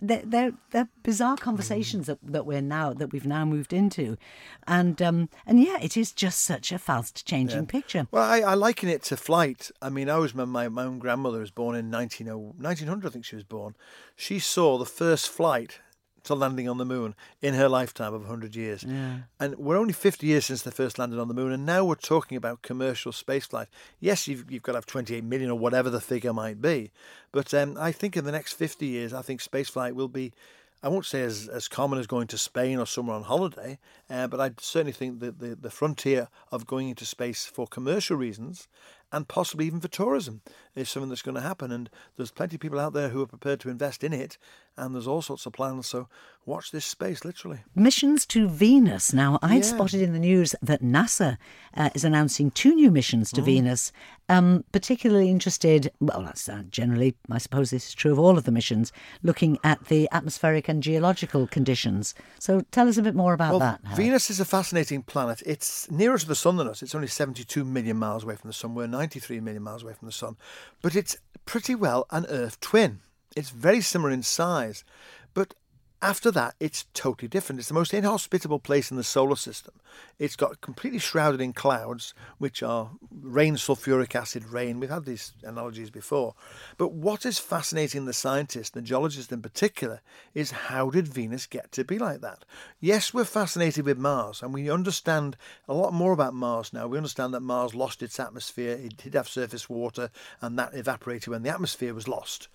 They're 0.00 0.22
they're, 0.24 0.52
they're 0.72 0.88
bizarre 1.04 1.36
conversations 1.36 2.08
that, 2.08 2.18
that 2.24 2.44
we're 2.44 2.60
now 2.60 2.92
that 2.92 3.12
we've 3.12 3.26
now 3.26 3.44
moved 3.44 3.72
into, 3.72 4.16
and 4.66 5.00
um 5.00 5.28
and 5.46 5.62
yeah, 5.62 5.78
it 5.80 5.96
is 5.96 6.10
just 6.10 6.40
such 6.42 6.72
a 6.72 6.78
fast 6.78 7.24
changing 7.24 7.66
picture. 7.66 8.08
Well, 8.10 8.24
I, 8.24 8.40
I 8.40 8.54
liken 8.54 8.88
it 8.88 9.02
to 9.04 9.16
flight. 9.16 9.70
I 9.80 9.90
mean, 9.90 10.10
I 10.10 10.18
was 10.18 10.34
my, 10.34 10.44
my, 10.44 10.68
my 10.68 10.82
own 10.84 10.98
grandmother 11.20 11.40
was 11.40 11.50
born 11.50 11.76
in 11.76 11.90
19, 11.90 12.26
1900, 12.26 13.06
I 13.06 13.12
think 13.12 13.24
she 13.24 13.36
was 13.36 13.44
born. 13.44 13.76
She 14.16 14.38
saw 14.38 14.78
the 14.78 14.86
first 14.86 15.28
flight 15.28 15.80
to 16.22 16.34
landing 16.34 16.68
on 16.68 16.78
the 16.78 16.84
moon 16.84 17.14
in 17.40 17.54
her 17.54 17.68
lifetime 17.68 18.12
of 18.12 18.22
100 18.22 18.54
years. 18.54 18.84
Yeah. 18.84 19.20
And 19.38 19.56
we're 19.56 19.78
only 19.78 19.92
50 19.92 20.26
years 20.26 20.46
since 20.46 20.62
they 20.62 20.70
first 20.70 20.98
landed 20.98 21.18
on 21.18 21.28
the 21.28 21.34
moon, 21.34 21.52
and 21.52 21.66
now 21.66 21.84
we're 21.84 21.94
talking 21.94 22.36
about 22.36 22.62
commercial 22.62 23.12
spaceflight. 23.12 23.66
Yes, 24.00 24.28
you've, 24.28 24.50
you've 24.50 24.62
got 24.62 24.72
to 24.72 24.78
have 24.78 24.86
28 24.86 25.24
million 25.24 25.50
or 25.50 25.58
whatever 25.58 25.90
the 25.90 26.00
figure 26.00 26.32
might 26.32 26.60
be, 26.60 26.90
but 27.32 27.52
um, 27.52 27.76
I 27.78 27.92
think 27.92 28.16
in 28.16 28.24
the 28.24 28.32
next 28.32 28.54
50 28.54 28.86
years, 28.86 29.12
I 29.12 29.22
think 29.22 29.42
spaceflight 29.42 29.92
will 29.92 30.08
be. 30.08 30.32
I 30.82 30.88
won't 30.88 31.04
say 31.04 31.20
as, 31.20 31.46
as 31.46 31.68
common 31.68 31.98
as 31.98 32.06
going 32.06 32.26
to 32.28 32.38
Spain 32.38 32.78
or 32.78 32.86
somewhere 32.86 33.14
on 33.14 33.24
holiday, 33.24 33.78
uh, 34.08 34.28
but 34.28 34.40
I 34.40 34.52
certainly 34.58 34.92
think 34.92 35.20
that 35.20 35.38
the, 35.38 35.54
the 35.54 35.68
frontier 35.68 36.28
of 36.50 36.66
going 36.66 36.88
into 36.88 37.04
space 37.04 37.44
for 37.44 37.66
commercial 37.66 38.16
reasons 38.16 38.66
and 39.12 39.28
possibly 39.28 39.66
even 39.66 39.80
for 39.80 39.88
tourism 39.88 40.42
is 40.74 40.88
something 40.88 41.08
that's 41.08 41.22
going 41.22 41.34
to 41.34 41.40
happen. 41.40 41.72
And 41.72 41.90
there's 42.16 42.30
plenty 42.30 42.56
of 42.56 42.60
people 42.60 42.78
out 42.78 42.92
there 42.92 43.08
who 43.08 43.22
are 43.22 43.26
prepared 43.26 43.60
to 43.60 43.70
invest 43.70 44.04
in 44.04 44.12
it, 44.12 44.38
and 44.80 44.94
there's 44.94 45.06
all 45.06 45.22
sorts 45.22 45.46
of 45.46 45.52
plans. 45.52 45.86
So 45.86 46.08
watch 46.46 46.70
this 46.72 46.86
space, 46.86 47.24
literally. 47.24 47.60
Missions 47.74 48.24
to 48.26 48.48
Venus. 48.48 49.12
Now, 49.12 49.38
I'd 49.42 49.56
Yeah. 49.56 49.70
spotted 49.74 50.00
in 50.02 50.12
the 50.12 50.18
news 50.18 50.54
that 50.62 50.82
NASA 50.82 51.36
uh, 51.76 51.90
is 51.94 52.02
announcing 52.04 52.50
two 52.50 52.74
new 52.74 52.90
missions 52.90 53.30
Mm. 53.30 53.34
to 53.36 53.42
Venus. 53.42 53.92
Um, 54.28 54.64
particularly 54.72 55.28
interested, 55.30 55.92
well, 56.00 56.22
that's 56.22 56.48
uh, 56.48 56.62
generally, 56.70 57.14
I 57.30 57.38
suppose 57.38 57.70
this 57.70 57.88
is 57.88 57.94
true 57.94 58.10
of 58.12 58.18
all 58.18 58.36
of 58.38 58.44
the 58.44 58.50
missions, 58.52 58.92
looking 59.22 59.58
at 59.62 59.84
the 59.86 60.08
atmospheric 60.12 60.68
and 60.68 60.82
geological 60.82 61.46
conditions. 61.46 62.14
So 62.38 62.62
tell 62.72 62.88
us 62.88 62.96
a 62.96 63.02
bit 63.02 63.14
more 63.14 63.32
about 63.34 63.50
Well, 63.50 63.58
that. 63.60 63.80
Howard. 63.84 63.96
Venus 63.96 64.30
is 64.30 64.40
a 64.40 64.44
fascinating 64.44 65.02
planet. 65.02 65.42
It's 65.46 65.90
nearer 65.90 66.18
to 66.18 66.26
the 66.26 66.34
sun 66.34 66.56
than 66.56 66.66
us. 66.68 66.82
It's 66.82 66.94
only 66.94 67.08
72 67.08 67.64
million 67.64 67.96
miles 67.98 68.24
away 68.24 68.36
from 68.36 68.48
the 68.48 68.54
sun. 68.54 68.74
We're 68.74 68.86
93 68.88 69.40
million 69.40 69.62
miles 69.62 69.82
away 69.82 69.92
from 69.92 70.06
the 70.06 70.12
sun. 70.12 70.36
But 70.82 70.96
it's 70.96 71.16
pretty 71.44 71.74
well 71.74 72.06
an 72.10 72.26
Earth 72.26 72.58
twin. 72.60 73.00
It's 73.36 73.50
very 73.50 73.80
similar 73.80 74.10
in 74.10 74.22
size. 74.22 74.84
But 75.34 75.54
after 76.02 76.30
that, 76.30 76.54
it's 76.58 76.86
totally 76.94 77.28
different. 77.28 77.58
It's 77.58 77.68
the 77.68 77.74
most 77.74 77.92
inhospitable 77.92 78.58
place 78.58 78.90
in 78.90 78.96
the 78.96 79.04
solar 79.04 79.36
system. 79.36 79.74
It's 80.18 80.34
got 80.34 80.62
completely 80.62 80.98
shrouded 80.98 81.42
in 81.42 81.52
clouds, 81.52 82.14
which 82.38 82.62
are 82.62 82.92
rain, 83.10 83.56
sulfuric 83.56 84.14
acid 84.14 84.46
rain. 84.46 84.80
We've 84.80 84.88
had 84.88 85.04
these 85.04 85.32
analogies 85.42 85.90
before. 85.90 86.34
But 86.78 86.92
what 86.92 87.26
is 87.26 87.38
fascinating 87.38 88.06
the 88.06 88.14
scientists, 88.14 88.70
the 88.70 88.80
geologists 88.80 89.30
in 89.30 89.42
particular, 89.42 90.00
is 90.32 90.52
how 90.52 90.88
did 90.88 91.06
Venus 91.06 91.44
get 91.44 91.70
to 91.72 91.84
be 91.84 91.98
like 91.98 92.22
that? 92.22 92.46
Yes, 92.80 93.12
we're 93.12 93.24
fascinated 93.24 93.84
with 93.84 93.98
Mars, 93.98 94.42
and 94.42 94.54
we 94.54 94.70
understand 94.70 95.36
a 95.68 95.74
lot 95.74 95.92
more 95.92 96.12
about 96.12 96.32
Mars 96.32 96.72
now. 96.72 96.86
We 96.86 96.96
understand 96.96 97.34
that 97.34 97.40
Mars 97.40 97.74
lost 97.74 98.02
its 98.02 98.18
atmosphere, 98.18 98.72
it 98.72 98.96
did 98.96 99.12
have 99.12 99.28
surface 99.28 99.68
water, 99.68 100.10
and 100.40 100.58
that 100.58 100.74
evaporated 100.74 101.28
when 101.28 101.42
the 101.42 101.50
atmosphere 101.50 101.92
was 101.92 102.08
lost. 102.08 102.48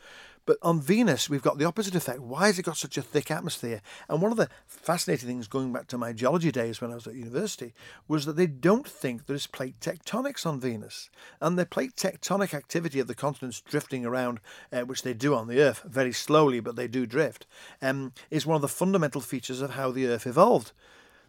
But 0.46 0.58
on 0.62 0.80
Venus, 0.80 1.30
we've 1.30 1.42
got 1.42 1.58
the 1.58 1.66
opposite 1.66 1.96
effect. 1.96 2.20
Why 2.20 2.48
has 2.48 2.60
it 2.60 2.66
got 2.66 2.78
such 2.78 2.98
a 2.98 3.02
thick 3.02 3.32
atmosphere? 3.32 3.82
And 4.08 4.22
one 4.22 4.32
of 4.32 4.38
the 4.38 4.50
fascinating 4.68 5.28
things 5.28 5.48
going 5.48 5.74
back 5.74 5.88
to 5.88 5.98
my 5.98 6.14
geology 6.14 6.52
days 6.52 6.80
when 6.80 6.92
I 6.92 6.96
was 6.96 7.08
at 7.08 7.16
university 7.16 7.74
was 8.08 8.26
that 8.26 8.36
they 8.36 8.46
don't 8.46 8.88
think 8.88 9.26
there's 9.26 9.48
plate 9.48 9.80
tectonics 9.80 10.46
on 10.46 10.60
Venus. 10.60 11.10
And 11.42 11.58
the 11.58 11.66
plate 11.66 11.96
tectonic 11.96 12.54
activity 12.54 13.00
of 13.00 13.08
the 13.08 13.16
continents 13.16 13.62
drifting 13.62 14.06
around, 14.06 14.40
uh, 14.72 14.82
which 14.82 15.02
they 15.02 15.16
do 15.16 15.34
on 15.34 15.48
the 15.48 15.60
Earth 15.60 15.82
very 15.84 16.14
slowly, 16.14 16.60
but 16.60 16.76
they 16.76 16.88
do 16.88 17.08
drift, 17.08 17.48
um, 17.82 18.14
is 18.30 18.46
one 18.46 18.56
of 18.56 18.62
the 18.62 18.68
fundamental 18.68 19.22
features 19.22 19.62
of 19.62 19.72
how 19.72 19.90
the 19.90 20.06
Earth 20.06 20.28
evolved. 20.28 20.74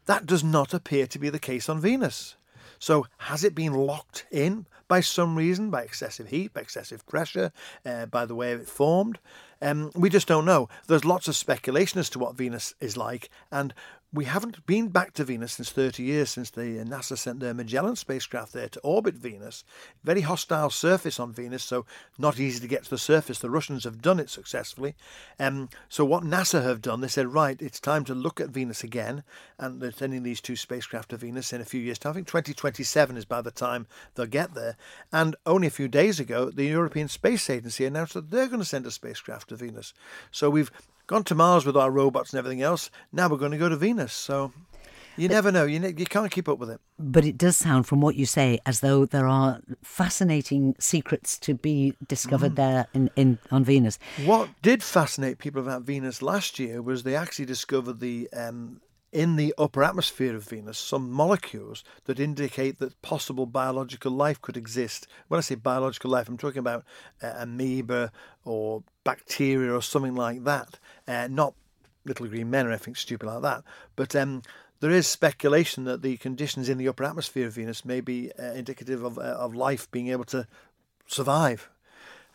That 0.05 0.27
does 0.27 0.45
not 0.45 0.75
appear 0.75 1.07
to 1.07 1.19
be 1.19 1.31
the 1.31 1.39
case 1.39 1.69
on 1.69 1.81
Venus. 1.81 2.37
So, 2.79 3.07
has 3.19 3.43
it 3.43 3.55
been 3.55 3.73
locked 3.73 4.27
in 4.31 4.67
by 4.88 5.01
some 5.01 5.37
reason, 5.37 5.70
by 5.70 5.83
excessive 5.83 6.29
heat, 6.29 6.53
by 6.53 6.61
excessive 6.61 7.07
pressure, 7.07 7.53
uh, 7.85 8.07
by 8.07 8.25
the 8.25 8.35
way 8.35 8.53
it 8.53 8.68
formed? 8.68 9.18
Um, 9.62 9.90
we 9.94 10.11
just 10.11 10.29
don't 10.29 10.44
know. 10.44 10.68
There's 10.87 11.05
lots 11.05 11.29
of 11.29 11.37
speculation 11.37 11.99
as 11.99 12.11
to 12.11 12.18
what 12.18 12.37
Venus 12.37 12.75
is 12.81 12.96
like, 12.96 13.31
and 13.51 13.72
we 14.12 14.25
haven't 14.25 14.64
been 14.66 14.88
back 14.88 15.12
to 15.14 15.25
Venus 15.25 15.55
since 15.55 15.71
30 15.71 16.03
years, 16.03 16.31
since 16.31 16.51
the 16.51 16.62
NASA 16.62 17.19
sent 17.19 17.40
their 17.40 17.53
Magellan 17.53 17.97
spacecraft 17.97 18.53
there 18.53 18.69
to 18.69 18.81
orbit 18.81 19.14
Venus. 19.14 19.64
Very 20.05 20.21
hostile 20.21 20.71
surface 20.71 21.19
on 21.19 21.33
Venus, 21.33 21.64
so 21.64 21.85
not 22.16 22.38
easy 22.38 22.61
to 22.61 22.69
get 22.69 22.85
to 22.85 22.90
the 22.90 22.99
surface. 22.99 23.40
The 23.40 23.51
Russians 23.51 23.85
have 23.85 24.01
done 24.01 24.21
it 24.21 24.31
successfully. 24.31 24.95
Um, 25.40 25.69
so 25.88 26.05
what 26.05 26.23
NASA 26.23 26.62
have 26.62 26.81
done, 26.81 27.01
they 27.01 27.09
said, 27.09 27.35
right, 27.35 27.61
it's 27.61 27.81
time 27.81 28.05
to 28.05 28.14
look 28.14 28.40
at 28.40 28.51
Venus 28.51 28.85
again, 28.85 29.25
and 29.59 29.81
they're 29.81 29.92
sending 29.92 30.23
these 30.23 30.40
two 30.40 30.57
spacecraft 30.57 31.11
to 31.11 31.16
Venus 31.16 31.53
in 31.53 31.61
a 31.61 31.64
few 31.64 31.81
years' 31.81 31.99
time. 31.99 32.11
I 32.11 32.14
think 32.14 32.29
2027 32.29 33.16
is 33.16 33.25
by 33.25 33.42
the 33.42 33.51
time 33.51 33.87
they'll 34.14 34.27
get 34.27 34.55
there. 34.55 34.77
And 35.12 35.37
only 35.45 35.66
a 35.66 35.71
few 35.71 35.88
days 35.88 36.21
ago, 36.21 36.51
the 36.51 36.64
European 36.64 37.09
Space 37.09 37.51
Agency 37.51 37.85
announced 37.85 38.14
that 38.14 38.31
they're 38.31 38.47
going 38.47 38.61
to 38.61 38.64
send 38.64 38.87
a 38.87 38.90
spacecraft 38.90 39.49
to 39.49 39.57
Venus. 39.57 39.92
So 40.31 40.49
we've 40.49 40.71
gone 41.07 41.25
to 41.25 41.35
Mars 41.35 41.64
with 41.64 41.77
our 41.77 41.90
robots 41.90 42.33
and 42.33 42.38
everything 42.38 42.62
else. 42.62 42.90
Now 43.12 43.29
we're 43.29 43.37
going 43.38 43.53
to 43.53 43.59
go 43.59 43.69
to 43.69 43.77
Venus. 43.77 44.12
So 44.12 44.53
You 45.19 45.29
never 45.29 45.51
know. 45.51 45.64
You, 45.64 45.81
ne- 45.81 45.95
you 45.97 46.05
can't 46.07 46.31
keep 46.31 46.49
up 46.49 46.59
with 46.59 46.69
it. 46.71 46.81
But 46.99 47.25
it 47.25 47.38
does 47.38 47.57
sound, 47.57 47.87
from 47.87 48.01
what 48.03 48.16
you 48.16 48.27
say, 48.27 48.59
as 48.66 48.81
though 48.81 49.07
there 49.07 49.27
are 49.27 49.61
fascinating 49.83 50.75
secrets 50.79 51.38
to 51.38 51.55
be 51.55 51.95
discovered 52.07 52.53
Mm. 52.53 52.57
there 52.57 52.87
in, 52.95 53.11
in 53.16 53.38
on 53.51 53.64
Venus. 53.64 53.99
What 54.25 54.49
did 54.62 54.83
fascinate 54.83 55.38
people 55.38 55.62
about 55.62 55.83
Venus 55.83 56.21
last 56.23 56.59
year 56.59 56.83
was 56.83 57.03
they 57.03 57.16
actually 57.16 57.47
discovered 57.47 58.01
the 58.01 58.29
um, 58.37 58.81
in 59.17 59.37
the 59.37 59.55
upper 59.57 59.83
atmosphere 59.83 60.37
of 60.37 60.45
Venus 60.45 60.77
some 60.77 61.11
molecules 61.11 61.83
that 62.05 62.21
indicate 62.21 62.79
that 62.81 63.01
possible 63.01 63.47
biological 63.47 64.13
life 64.13 64.43
could 64.43 64.59
exist. 64.59 65.07
When 65.29 65.39
I 65.39 65.41
say 65.41 65.55
biological 65.55 66.11
life, 66.11 66.29
I'm 66.29 66.37
talking 66.37 66.59
about 66.59 66.85
uh, 67.23 67.33
amoeba 67.39 68.13
or 68.45 68.83
bacteria 69.05 69.73
or 69.73 69.81
something 69.81 70.15
like 70.15 70.45
that, 70.45 70.79
uh, 71.09 71.29
not 71.31 71.55
little 72.05 72.27
green 72.27 72.51
men 72.51 72.67
or 72.67 72.73
anything 72.73 72.95
stupid 72.95 73.25
like 73.27 73.41
that. 73.41 73.65
But 73.97 74.15
um, 74.15 74.43
there 74.81 74.91
is 74.91 75.07
speculation 75.07 75.85
that 75.85 76.03
the 76.03 76.19
conditions 76.19 76.69
in 76.69 76.77
the 76.77 76.89
upper 76.89 77.05
atmosphere 77.05 77.47
of 77.47 77.55
Venus 77.55 77.87
may 77.87 78.03
be 78.03 78.31
uh, 78.39 78.53
indicative 78.53 79.03
of, 79.03 79.17
uh, 79.19 79.23
of 79.23 79.55
life 79.55 79.91
being 79.91 80.09
able 80.09 80.25
to 80.25 80.47
survive. 81.07 81.71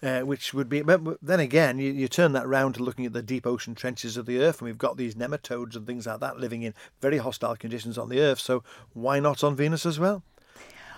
Uh, 0.04 0.22
which 0.22 0.52
would 0.52 0.68
be, 0.68 0.82
but 0.82 1.00
then 1.22 1.40
again, 1.40 1.78
you, 1.78 1.92
you 1.92 2.08
turn 2.08 2.32
that 2.32 2.48
round 2.48 2.74
to 2.74 2.82
looking 2.82 3.06
at 3.06 3.14
the 3.14 3.22
deep 3.22 3.46
ocean 3.46 3.76
trenches 3.76 4.18
of 4.18 4.26
the 4.26 4.40
Earth, 4.40 4.60
and 4.60 4.66
we've 4.66 4.80
got 4.80 4.98
these 4.98 5.14
nematodes 5.14 5.76
and 5.76 5.86
things 5.86 6.08
like 6.08 6.20
that 6.20 6.40
living 6.40 6.64
in 6.64 6.74
very 7.02 7.20
hostile 7.20 7.56
conditions 7.56 8.00
on 8.00 8.10
the 8.10 8.20
Earth. 8.20 8.40
So 8.40 8.64
why 8.94 9.20
not 9.20 9.44
on 9.44 9.56
Venus 9.56 9.86
as 9.86 10.00
well? 10.00 10.24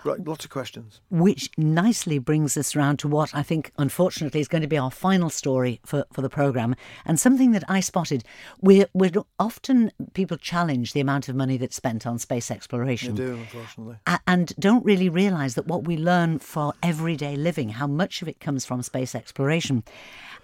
Right, 0.04 0.22
lots 0.24 0.44
of 0.44 0.50
questions. 0.50 1.00
Which 1.10 1.50
nicely 1.56 2.18
brings 2.18 2.56
us 2.56 2.76
round 2.76 2.98
to 3.00 3.08
what 3.08 3.34
I 3.34 3.42
think, 3.42 3.72
unfortunately, 3.78 4.40
is 4.40 4.48
going 4.48 4.62
to 4.62 4.68
be 4.68 4.76
our 4.76 4.90
final 4.90 5.30
story 5.30 5.80
for, 5.84 6.04
for 6.12 6.20
the 6.20 6.28
programme, 6.28 6.74
and 7.06 7.18
something 7.18 7.52
that 7.52 7.64
I 7.68 7.80
spotted. 7.80 8.22
We're, 8.60 8.86
we're 8.92 9.10
often 9.38 9.92
people 10.12 10.36
challenge 10.36 10.92
the 10.92 11.00
amount 11.00 11.28
of 11.28 11.36
money 11.36 11.56
that's 11.56 11.76
spent 11.76 12.06
on 12.06 12.18
space 12.18 12.50
exploration. 12.50 13.14
do, 13.14 13.34
unfortunately. 13.34 13.96
a- 14.06 14.20
and 14.26 14.52
don't 14.58 14.84
really 14.84 15.08
realise 15.08 15.54
that 15.54 15.66
what 15.66 15.84
we 15.84 15.96
learn 15.96 16.38
for 16.38 16.74
everyday 16.82 17.36
living, 17.36 17.70
how 17.70 17.86
much 17.86 18.20
of 18.20 18.28
it 18.28 18.40
comes 18.40 18.66
from 18.66 18.82
space 18.82 19.14
exploration. 19.14 19.84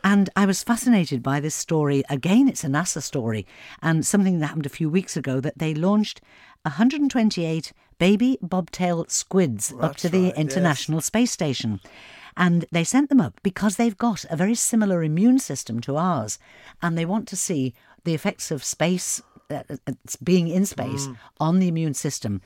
And 0.02 0.30
I 0.34 0.46
was 0.46 0.62
fascinated 0.62 1.22
by 1.22 1.40
this 1.40 1.54
story. 1.54 2.02
Again, 2.08 2.48
it's 2.48 2.64
a 2.64 2.68
NASA 2.68 3.02
story, 3.02 3.46
and 3.82 4.06
something 4.06 4.38
that 4.38 4.46
happened 4.46 4.64
a 4.64 4.70
few 4.70 4.88
weeks 4.88 5.16
ago 5.16 5.40
that 5.40 5.58
they 5.58 5.74
launched 5.74 6.22
128 6.62 7.72
baby 8.00 8.38
bobtail 8.42 9.04
squids 9.08 9.72
up 9.80 9.94
to 9.96 10.08
the 10.08 10.24
right, 10.24 10.34
yes. 10.36 10.44
International 10.44 11.00
Space 11.00 11.30
Station. 11.30 11.80
And 12.36 12.64
they 12.72 12.84
sent 12.84 13.08
them 13.08 13.20
up 13.20 13.34
because 13.42 13.76
they've 13.76 13.96
got 14.08 14.24
a 14.30 14.36
very 14.36 14.54
similar 14.54 15.02
immune 15.04 15.38
system 15.38 15.80
to 15.80 15.96
ours, 15.96 16.38
and 16.82 16.96
they 16.96 17.04
want 17.04 17.28
to 17.28 17.36
see 17.36 17.74
the 18.04 18.14
effects 18.14 18.50
of 18.50 18.64
space, 18.64 19.20
uh, 19.50 19.62
uh, 19.86 19.92
being 20.22 20.48
in 20.48 20.64
space, 20.64 21.06
Mm. 21.06 21.16
on 21.38 21.58
the 21.60 21.68
immune 21.68 21.94
system. 21.94 22.40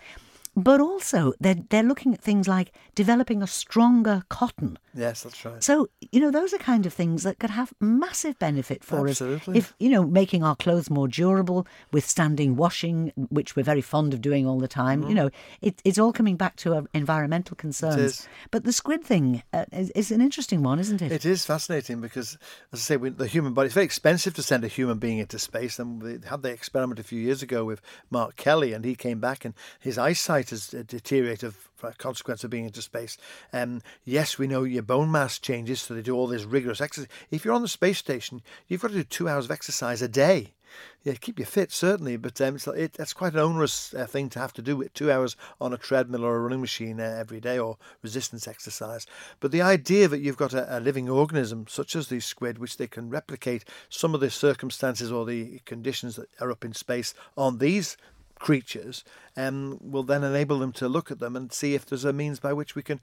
But 0.57 0.81
also, 0.81 1.35
they're, 1.41 1.57
they're 1.69 1.83
looking 1.83 2.15
at 2.15 2.21
things 2.21 2.47
like 2.47 2.73
developing 2.95 3.43
a 3.43 3.47
stronger 3.47 4.23
cotton. 4.29 4.79
Yes, 4.95 5.25
that's 5.25 5.45
right. 5.45 5.63
So, 5.63 5.89
you 6.13 6.21
know, 6.21 6.31
those 6.31 6.55
are 6.55 6.59
kind 6.59 6.87
of 6.87 6.93
things 6.93 7.25
that 7.25 7.41
could 7.41 7.51
have 7.51 7.73
massive 7.81 8.39
benefit 8.39 8.85
for 8.85 9.09
Absolutely. 9.09 9.59
us. 9.59 9.65
If, 9.65 9.75
you 9.81 9.89
know, 9.89 10.05
making 10.05 10.45
our 10.45 10.55
clothes 10.55 10.89
more 10.91 11.09
durable, 11.09 11.67
withstanding 11.93 12.55
washing, 12.55 13.13
which 13.31 13.57
we're 13.57 13.65
very 13.65 13.81
fond 13.81 14.15
of 14.15 14.21
doing 14.21 14.47
all 14.47 14.61
the 14.61 14.69
time. 14.69 15.03
You 15.09 15.15
know, 15.15 15.31
it, 15.61 15.81
it's 15.85 15.99
all 15.99 16.13
coming 16.13 16.37
back 16.37 16.55
to 16.57 16.75
our 16.75 16.85
environmental 16.95 17.57
concerns. 17.57 18.29
But 18.53 18.63
the 18.63 18.73
squid 18.73 19.03
thing 19.03 19.43
uh, 19.53 19.65
is, 19.73 19.91
is 19.91 20.13
an 20.13 20.21
interesting 20.21 20.63
one, 20.63 20.79
isn't 20.79 21.03
it? 21.03 21.11
It 21.11 21.25
is 21.25 21.45
fascinating 21.45 22.01
because, 22.01 22.39
as 22.73 22.79
I 22.79 22.83
say, 22.83 22.97
we, 22.97 23.11
the 23.11 23.27
human 23.27 23.55
body, 23.55 23.67
it's 23.67 23.75
very 23.75 23.85
expensive 23.85 24.35
to 24.35 24.43
send 24.43 24.63
a 24.63 24.69
human 24.69 24.99
being 24.99 25.19
into 25.19 25.39
space. 25.41 25.81
And 25.81 26.01
we 26.01 26.19
had 26.29 26.43
the 26.43 26.51
experiment 26.51 27.01
a 27.01 27.03
few 27.05 27.21
years 27.21 27.43
ago 27.43 27.65
with 27.65 27.81
Mark 28.11 28.37
Kelly, 28.37 28.73
and 28.73 28.85
he 28.85 28.95
came 28.95 29.19
back 29.19 29.45
and 29.45 29.55
his 29.81 29.99
eyesight 29.99 30.44
has 30.51 30.75
uh, 30.75 30.83
deteriorated 30.87 31.55
for 31.77 31.89
a 31.89 31.95
consequence 31.95 32.45
of 32.45 32.51
being 32.51 32.65
into 32.65 32.83
space. 32.83 33.17
Um, 33.53 33.83
yes, 34.05 34.39
we 34.39 34.47
know 34.47 34.65
your 34.65 34.83
bone 34.83 35.11
mass 35.11 35.39
changes, 35.39 35.83
so 35.83 35.95
they 35.95 36.03
do 36.03 36.15
all 36.15 36.27
this 36.27 36.45
rigorous 36.45 36.81
exercise. 36.81 37.11
If 37.31 37.45
you're 37.45 37.55
on 37.55 37.63
the 37.63 37.69
space 37.69 37.99
station, 37.99 38.43
you've 38.69 38.83
got 38.83 38.89
to 38.89 38.95
do 38.95 39.05
two 39.05 39.29
hours 39.29 39.47
of 39.47 39.51
exercise 39.51 40.03
a 40.03 40.09
day. 40.09 40.55
Yeah, 41.03 41.15
keep 41.15 41.39
you 41.39 41.45
fit 41.45 41.71
certainly, 41.71 42.17
but 42.17 42.41
um, 42.41 42.57
it's, 42.57 42.67
it, 42.67 42.95
that's 42.95 43.13
quite 43.13 43.35
an 43.35 43.39
onerous 43.39 43.93
uh, 43.95 44.07
thing 44.07 44.31
to 44.31 44.39
have 44.39 44.53
to 44.55 44.63
do 44.63 44.77
with 44.77 44.95
two 44.95 45.13
hours 45.13 45.37
on 45.61 45.73
a 45.73 45.79
treadmill 45.79 46.25
or 46.25 46.37
a 46.37 46.41
running 46.41 46.61
machine 46.61 46.99
uh, 46.99 47.17
every 47.19 47.41
day 47.41 47.59
or 47.59 47.77
resistance 48.03 48.49
exercise. 48.49 49.07
But 49.41 49.53
the 49.53 49.63
idea 49.63 50.09
that 50.09 50.21
you've 50.21 50.37
got 50.37 50.55
a, 50.55 50.79
a 50.79 50.81
living 50.81 51.09
organism 51.09 51.67
such 51.69 51.95
as 51.95 52.09
these 52.09 52.25
squid, 52.25 52.59
which 52.59 52.79
they 52.79 52.87
can 52.87 53.11
replicate 53.11 53.65
some 53.89 54.15
of 54.15 54.21
the 54.21 54.31
circumstances 54.31 55.13
or 55.13 55.27
the 55.27 55.61
conditions 55.67 56.17
that 56.17 56.29
are 56.41 56.51
up 56.51 56.65
in 56.65 56.73
space 56.73 57.15
on 57.37 57.59
these 57.59 57.97
creatures, 58.45 59.05
um, 59.37 59.79
will 59.81 60.03
then 60.03 60.23
enable 60.23 60.59
them 60.59 60.73
to 60.73 60.87
look 60.87 61.11
at 61.11 61.19
them 61.19 61.35
and 61.37 61.51
see 61.53 61.75
if 61.75 61.87
there's 61.87 62.05
a 62.05 62.13
means 62.13 62.39
by 62.39 62.53
which 62.53 62.75
we 62.77 62.83
can 62.83 63.01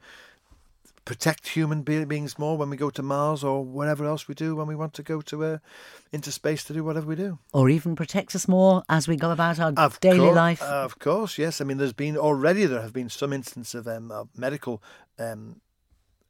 protect 1.04 1.48
human 1.48 1.82
be- 1.82 2.04
beings 2.04 2.38
more 2.38 2.56
when 2.56 2.70
we 2.70 2.76
go 2.76 2.88
to 2.88 3.02
Mars 3.02 3.42
or 3.42 3.64
whatever 3.64 4.04
else 4.04 4.28
we 4.28 4.36
do 4.36 4.54
when 4.54 4.68
we 4.68 4.76
want 4.76 4.94
to 4.94 5.02
go 5.02 5.20
to 5.20 5.44
uh, 5.44 5.58
into 6.12 6.30
space 6.30 6.62
to 6.64 6.72
do 6.72 6.84
whatever 6.84 7.06
we 7.08 7.16
do. 7.16 7.38
or 7.52 7.68
even 7.68 7.96
protect 7.96 8.36
us 8.36 8.46
more 8.46 8.84
as 8.88 9.08
we 9.08 9.16
go 9.16 9.32
about 9.32 9.58
our 9.58 9.72
Of 9.76 9.98
daily 9.98 10.18
course, 10.18 10.36
life. 10.36 10.62
Of 10.62 10.98
course, 11.00 11.38
yes. 11.38 11.60
I 11.60 11.64
mean, 11.64 11.78
there's 11.78 11.92
been 11.92 12.16
already 12.16 12.66
there 12.66 12.82
have 12.82 12.92
been 12.92 13.08
some 13.08 13.32
instances 13.32 13.74
of, 13.74 13.88
um, 13.88 14.12
of 14.12 14.28
medical 14.36 14.80
um, 15.18 15.60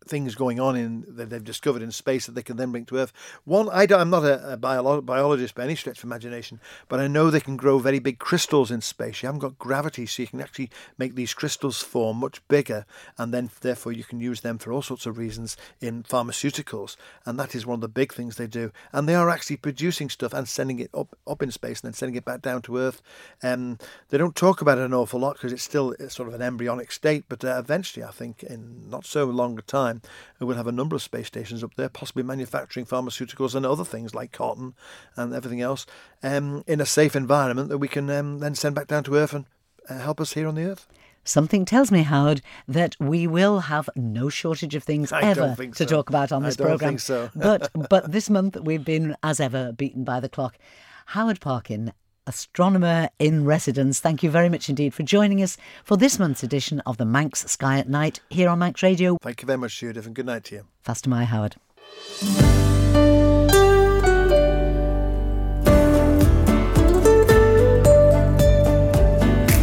things 0.06 0.34
going 0.34 0.60
on 0.60 0.76
in 0.76 1.04
that 1.08 1.30
they've 1.30 1.42
discovered 1.42 1.82
in 1.82 1.92
space 1.92 2.26
that 2.26 2.32
they 2.32 2.42
can 2.42 2.56
then 2.56 2.70
bring 2.70 2.84
to 2.86 2.96
Earth. 2.96 3.12
One, 3.44 3.68
I 3.70 3.86
I'm 3.92 4.10
not 4.10 4.24
a, 4.24 4.52
a 4.54 4.56
biolo- 4.56 5.04
biologist 5.04 5.54
by 5.54 5.64
any 5.64 5.74
stretch 5.74 5.98
of 5.98 6.04
imagination, 6.04 6.60
but 6.88 7.00
I 7.00 7.06
know 7.06 7.30
they 7.30 7.40
can 7.40 7.56
grow 7.56 7.78
very 7.78 7.98
big 7.98 8.18
crystals 8.18 8.70
in 8.70 8.80
space. 8.80 9.22
You 9.22 9.26
haven't 9.26 9.40
got 9.40 9.58
gravity, 9.58 10.06
so 10.06 10.22
you 10.22 10.28
can 10.28 10.40
actually 10.40 10.70
make 10.98 11.14
these 11.14 11.34
crystals 11.34 11.82
form 11.82 12.18
much 12.18 12.46
bigger, 12.48 12.86
and 13.18 13.32
then 13.34 13.50
therefore 13.60 13.92
you 13.92 14.04
can 14.04 14.20
use 14.20 14.40
them 14.40 14.58
for 14.58 14.72
all 14.72 14.82
sorts 14.82 15.06
of 15.06 15.18
reasons 15.18 15.56
in 15.80 16.02
pharmaceuticals. 16.02 16.96
And 17.26 17.38
that 17.38 17.54
is 17.54 17.66
one 17.66 17.76
of 17.76 17.80
the 17.80 17.88
big 17.88 18.12
things 18.12 18.36
they 18.36 18.46
do. 18.46 18.72
And 18.92 19.08
they 19.08 19.14
are 19.14 19.28
actually 19.30 19.56
producing 19.56 20.08
stuff 20.08 20.32
and 20.32 20.48
sending 20.48 20.78
it 20.78 20.90
up 20.94 21.16
up 21.26 21.42
in 21.42 21.50
space 21.50 21.80
and 21.80 21.88
then 21.88 21.94
sending 21.94 22.16
it 22.16 22.24
back 22.24 22.42
down 22.42 22.62
to 22.62 22.78
Earth. 22.78 23.02
Um, 23.42 23.78
they 24.08 24.18
don't 24.18 24.34
talk 24.34 24.60
about 24.60 24.78
it 24.78 24.84
an 24.84 24.94
awful 24.94 25.20
lot 25.20 25.34
because 25.34 25.52
it's 25.52 25.62
still 25.62 25.92
it's 25.98 26.14
sort 26.14 26.28
of 26.28 26.34
an 26.34 26.42
embryonic 26.42 26.92
state, 26.92 27.24
but 27.28 27.44
uh, 27.44 27.58
eventually, 27.58 28.04
I 28.04 28.10
think 28.10 28.42
in 28.42 28.88
not 28.88 29.04
so 29.04 29.24
long 29.24 29.58
a 29.58 29.62
time, 29.62 29.91
we'll 30.40 30.56
have 30.56 30.66
a 30.66 30.72
number 30.72 30.96
of 30.96 31.02
space 31.02 31.26
stations 31.26 31.62
up 31.62 31.74
there, 31.74 31.88
possibly 31.88 32.22
manufacturing 32.22 32.86
pharmaceuticals 32.86 33.54
and 33.54 33.66
other 33.66 33.84
things 33.84 34.14
like 34.14 34.32
cotton 34.32 34.74
and 35.16 35.34
everything 35.34 35.60
else 35.60 35.86
um, 36.22 36.64
in 36.66 36.80
a 36.80 36.86
safe 36.86 37.16
environment 37.16 37.68
that 37.68 37.78
we 37.78 37.88
can 37.88 38.08
um, 38.10 38.38
then 38.38 38.54
send 38.54 38.74
back 38.74 38.86
down 38.86 39.04
to 39.04 39.14
Earth 39.14 39.32
and 39.32 39.46
uh, 39.88 39.98
help 39.98 40.20
us 40.20 40.32
here 40.32 40.48
on 40.48 40.54
the 40.54 40.64
Earth. 40.64 40.86
Something 41.24 41.64
tells 41.64 41.92
me, 41.92 42.02
Howard, 42.02 42.42
that 42.66 42.96
we 42.98 43.28
will 43.28 43.60
have 43.60 43.88
no 43.94 44.28
shortage 44.28 44.74
of 44.74 44.82
things 44.82 45.12
I 45.12 45.22
ever 45.22 45.54
to 45.56 45.74
so. 45.74 45.84
talk 45.84 46.08
about 46.08 46.32
on 46.32 46.42
I 46.42 46.46
this 46.46 46.56
don't 46.56 46.66
program. 46.66 46.90
think 46.90 47.00
so. 47.00 47.30
but 47.36 47.70
but 47.88 48.10
this 48.10 48.28
month 48.28 48.56
we've 48.60 48.84
been, 48.84 49.16
as 49.22 49.38
ever, 49.38 49.72
beaten 49.72 50.02
by 50.02 50.18
the 50.18 50.28
clock. 50.28 50.58
Howard 51.06 51.40
Parkin, 51.40 51.92
astronomer 52.26 53.08
in 53.18 53.44
residence. 53.44 54.00
Thank 54.00 54.22
you 54.22 54.30
very 54.30 54.48
much 54.48 54.68
indeed 54.68 54.94
for 54.94 55.02
joining 55.02 55.42
us 55.42 55.56
for 55.84 55.96
this 55.96 56.18
month's 56.18 56.42
edition 56.42 56.80
of 56.86 56.96
the 56.96 57.04
Manx 57.04 57.44
Sky 57.50 57.78
at 57.78 57.88
Night 57.88 58.20
here 58.30 58.48
on 58.48 58.58
Manx 58.58 58.82
Radio. 58.82 59.16
Thank 59.22 59.42
you 59.42 59.46
very 59.46 59.58
much, 59.58 59.78
Judith, 59.78 60.06
and 60.06 60.14
good 60.14 60.26
night 60.26 60.44
to 60.44 60.56
you. 60.56 60.64
Faster 60.82 61.10
my 61.10 61.24
Howard. 61.24 61.56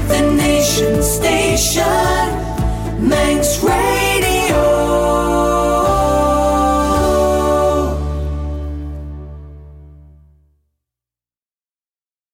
The 0.09 0.33
Nation 0.35 1.01
Station, 1.03 1.83
Manx 3.07 3.63
Radio. 3.63 3.98